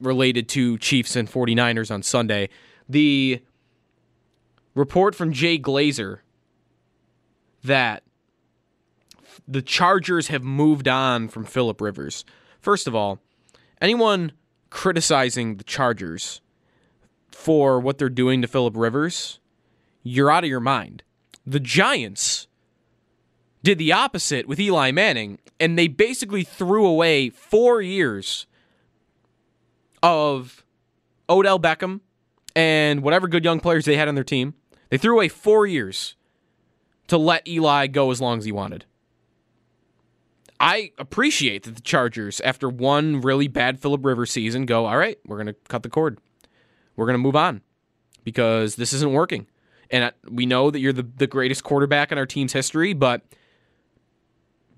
[0.00, 2.48] related to Chiefs and 49ers on Sunday.
[2.88, 3.42] The
[4.74, 6.18] report from Jay Glazer
[7.62, 8.02] that
[9.46, 12.24] the Chargers have moved on from Philip Rivers.
[12.60, 13.20] First of all,
[13.80, 14.32] anyone
[14.72, 16.40] criticizing the Chargers
[17.30, 19.38] for what they're doing to Philip Rivers,
[20.02, 21.02] you're out of your mind.
[21.46, 22.48] The Giants
[23.62, 28.46] did the opposite with Eli Manning, and they basically threw away four years
[30.02, 30.64] of
[31.28, 32.00] Odell Beckham
[32.56, 34.54] and whatever good young players they had on their team.
[34.88, 36.16] They threw away four years
[37.08, 38.86] to let Eli go as long as he wanted.
[40.62, 45.18] I appreciate that the Chargers, after one really bad Philip Rivers season, go, all right,
[45.26, 46.18] we're going to cut the cord.
[46.94, 47.62] We're going to move on
[48.22, 49.48] because this isn't working.
[49.90, 53.22] And we know that you're the, the greatest quarterback in our team's history, but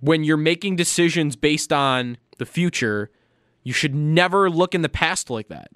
[0.01, 3.11] when you're making decisions based on the future,
[3.63, 5.69] you should never look in the past like that.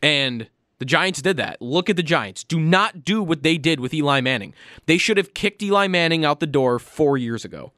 [0.00, 0.48] And
[0.78, 1.60] the Giants did that.
[1.60, 2.44] Look at the Giants.
[2.44, 4.54] Do not do what they did with Eli Manning.
[4.86, 7.72] They should have kicked Eli Manning out the door four years ago.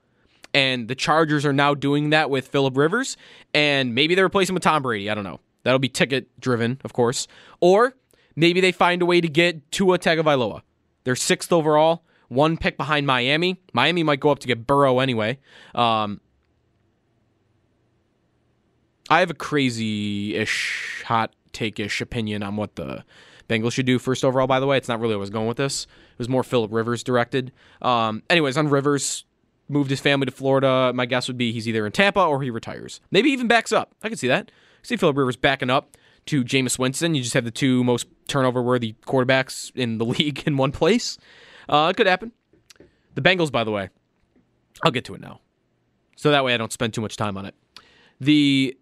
[0.57, 3.19] And the Chargers are now doing that with Philip Rivers,
[3.53, 5.11] and maybe they replace him with Tom Brady.
[5.11, 5.39] I don't know.
[5.65, 7.29] That'll be ticket driven, of course.
[7.61, 7.95] Or
[8.37, 10.63] maybe they find a way to get Tua Tagovailoa.
[11.05, 13.61] They're sixth overall, one pick behind Miami.
[13.75, 15.39] Miami might go up to get Burrow anyway.
[15.75, 16.23] Um,
[19.11, 23.05] I have a crazy-ish, hot take-ish opinion on what the
[23.47, 24.47] Bengals should do first overall.
[24.47, 25.85] By the way, it's not really where I was going with this.
[25.85, 27.53] It was more Philip Rivers directed.
[27.83, 29.26] Um, anyways, on Rivers,
[29.69, 30.93] moved his family to Florida.
[30.95, 33.01] My guess would be he's either in Tampa or he retires.
[33.11, 33.95] Maybe even backs up.
[34.03, 34.51] I can see that.
[34.83, 37.15] see Philip Rivers backing up to Jameis Winston.
[37.15, 41.19] You just have the two most turnover-worthy quarterbacks in the league in one place.
[41.69, 42.33] Uh, it could happen.
[43.15, 43.89] The Bengals, by the way,
[44.85, 45.41] I'll get to it now,
[46.17, 47.55] so that way I don't spend too much time on it.
[48.21, 48.77] The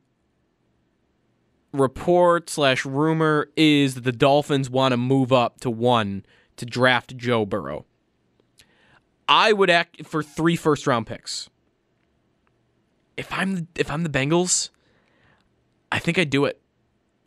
[1.73, 6.25] report slash rumor is that the Dolphins want to move up to one
[6.57, 7.85] to draft Joe Burrow.
[9.29, 11.49] I would act for three first round picks.
[13.17, 14.71] If I'm if I'm the Bengals,
[15.91, 16.61] I think I'd do it.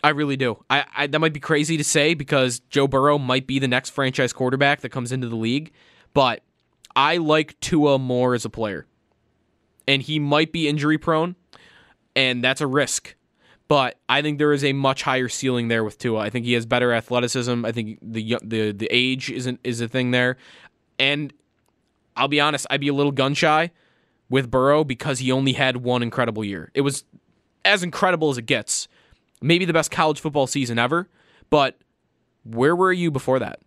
[0.03, 0.63] I really do.
[0.69, 3.91] I, I that might be crazy to say because Joe Burrow might be the next
[3.91, 5.71] franchise quarterback that comes into the league,
[6.13, 6.43] but
[6.95, 8.85] I like Tua more as a player.
[9.87, 11.35] And he might be injury prone,
[12.15, 13.15] and that's a risk.
[13.67, 16.19] But I think there is a much higher ceiling there with Tua.
[16.19, 17.65] I think he has better athleticism.
[17.65, 20.37] I think the the the age isn't is a thing there.
[20.99, 21.33] And
[22.17, 23.71] I'll be honest, I'd be a little gun shy
[24.29, 26.71] with Burrow because he only had one incredible year.
[26.73, 27.03] It was
[27.63, 28.87] as incredible as it gets.
[29.41, 31.07] Maybe the best college football season ever,
[31.49, 31.77] but
[32.43, 33.61] where were you before that?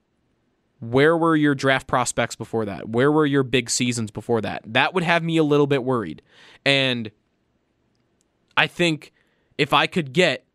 [0.81, 2.89] Where were your draft prospects before that?
[2.89, 4.63] Where were your big seasons before that?
[4.67, 6.23] That would have me a little bit worried.
[6.65, 7.11] And
[8.57, 9.13] I think
[9.59, 10.47] if I could get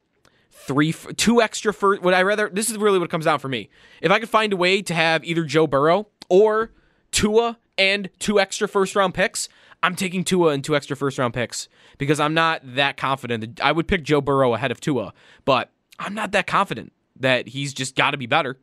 [0.51, 2.49] three, two extra first, would I rather?
[2.51, 3.69] This is really what comes down for me.
[4.01, 6.71] If I could find a way to have either Joe Burrow or
[7.11, 9.49] Tua and two extra first round picks,
[9.83, 13.59] I'm taking Tua and two extra first round picks because I'm not that confident.
[13.61, 15.13] I would pick Joe Burrow ahead of Tua,
[15.45, 18.57] but I'm not that confident that he's just got to be better.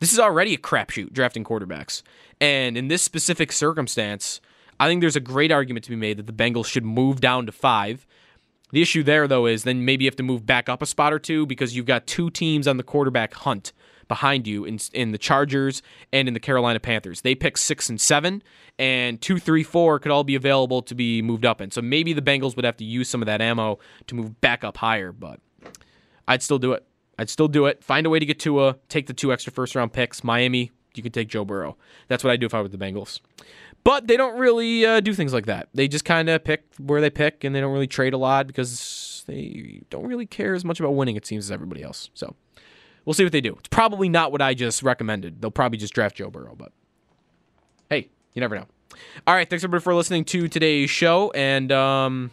[0.00, 2.02] This is already a crapshoot drafting quarterbacks.
[2.40, 4.40] And in this specific circumstance,
[4.78, 7.46] I think there's a great argument to be made that the Bengals should move down
[7.46, 8.06] to five.
[8.70, 11.12] The issue there, though, is then maybe you have to move back up a spot
[11.12, 13.72] or two because you've got two teams on the quarterback hunt
[14.08, 15.82] behind you in in the Chargers
[16.12, 17.20] and in the Carolina Panthers.
[17.20, 18.42] They pick six and seven,
[18.78, 21.70] and two, three, four could all be available to be moved up in.
[21.70, 24.64] So maybe the Bengals would have to use some of that ammo to move back
[24.64, 25.40] up higher, but
[26.26, 26.84] I'd still do it.
[27.18, 27.82] I'd still do it.
[27.82, 28.76] Find a way to get Tua.
[28.88, 30.22] Take the two extra first round picks.
[30.22, 31.76] Miami, you could take Joe Burrow.
[32.06, 33.20] That's what I'd do if I were the Bengals.
[33.84, 35.68] But they don't really uh, do things like that.
[35.72, 38.46] They just kind of pick where they pick, and they don't really trade a lot
[38.46, 42.10] because they don't really care as much about winning, it seems, as everybody else.
[42.14, 42.34] So
[43.08, 43.56] we'll see what they do.
[43.58, 45.40] It's probably not what I just recommended.
[45.40, 46.72] They'll probably just draft Joe Burrow, but
[47.88, 48.66] hey, you never know.
[49.26, 52.30] All right, thanks everybody for listening to today's show, and um,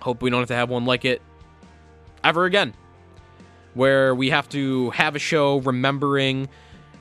[0.00, 1.22] hope we don't have to have one like it
[2.24, 2.74] ever again,
[3.74, 6.48] where we have to have a show remembering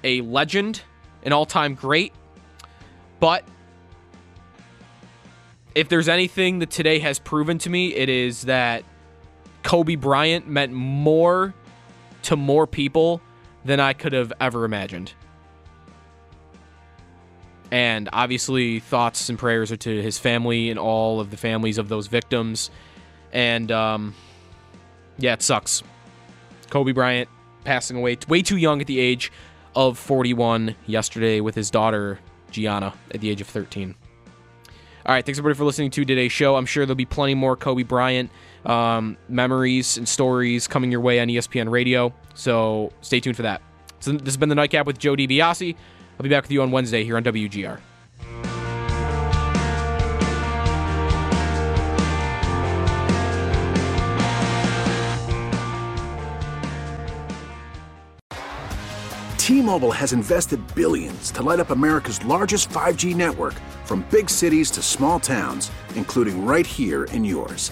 [0.03, 0.83] a legend,
[1.23, 2.13] an all-time great,
[3.19, 3.43] but
[5.73, 8.83] if there's anything that today has proven to me, it is that
[9.63, 11.55] Kobe Bryant meant more
[12.25, 13.21] to more people
[13.63, 15.13] than I could have ever imagined.
[17.71, 21.89] And obviously, thoughts and prayers are to his family and all of the families of
[21.89, 22.69] those victims.
[23.33, 24.13] And um,
[25.17, 25.83] yeah, it sucks.
[26.69, 27.29] Kobe Bryant
[27.63, 29.31] passing away way too young at the age
[29.75, 32.19] of 41 yesterday with his daughter
[32.51, 33.95] Gianna at the age of 13.
[35.05, 36.55] All right, thanks everybody for listening to today's show.
[36.55, 38.31] I'm sure there'll be plenty more Kobe Bryant
[38.65, 42.13] um, memories and stories coming your way on ESPN Radio.
[42.33, 43.61] So stay tuned for that.
[43.99, 45.75] So this has been the Nightcap with Joe DiBiase.
[46.19, 47.79] I'll be back with you on Wednesday here on WGR.
[59.45, 64.81] T-Mobile has invested billions to light up America's largest 5G network from big cities to
[64.81, 67.71] small towns, including right here in yours.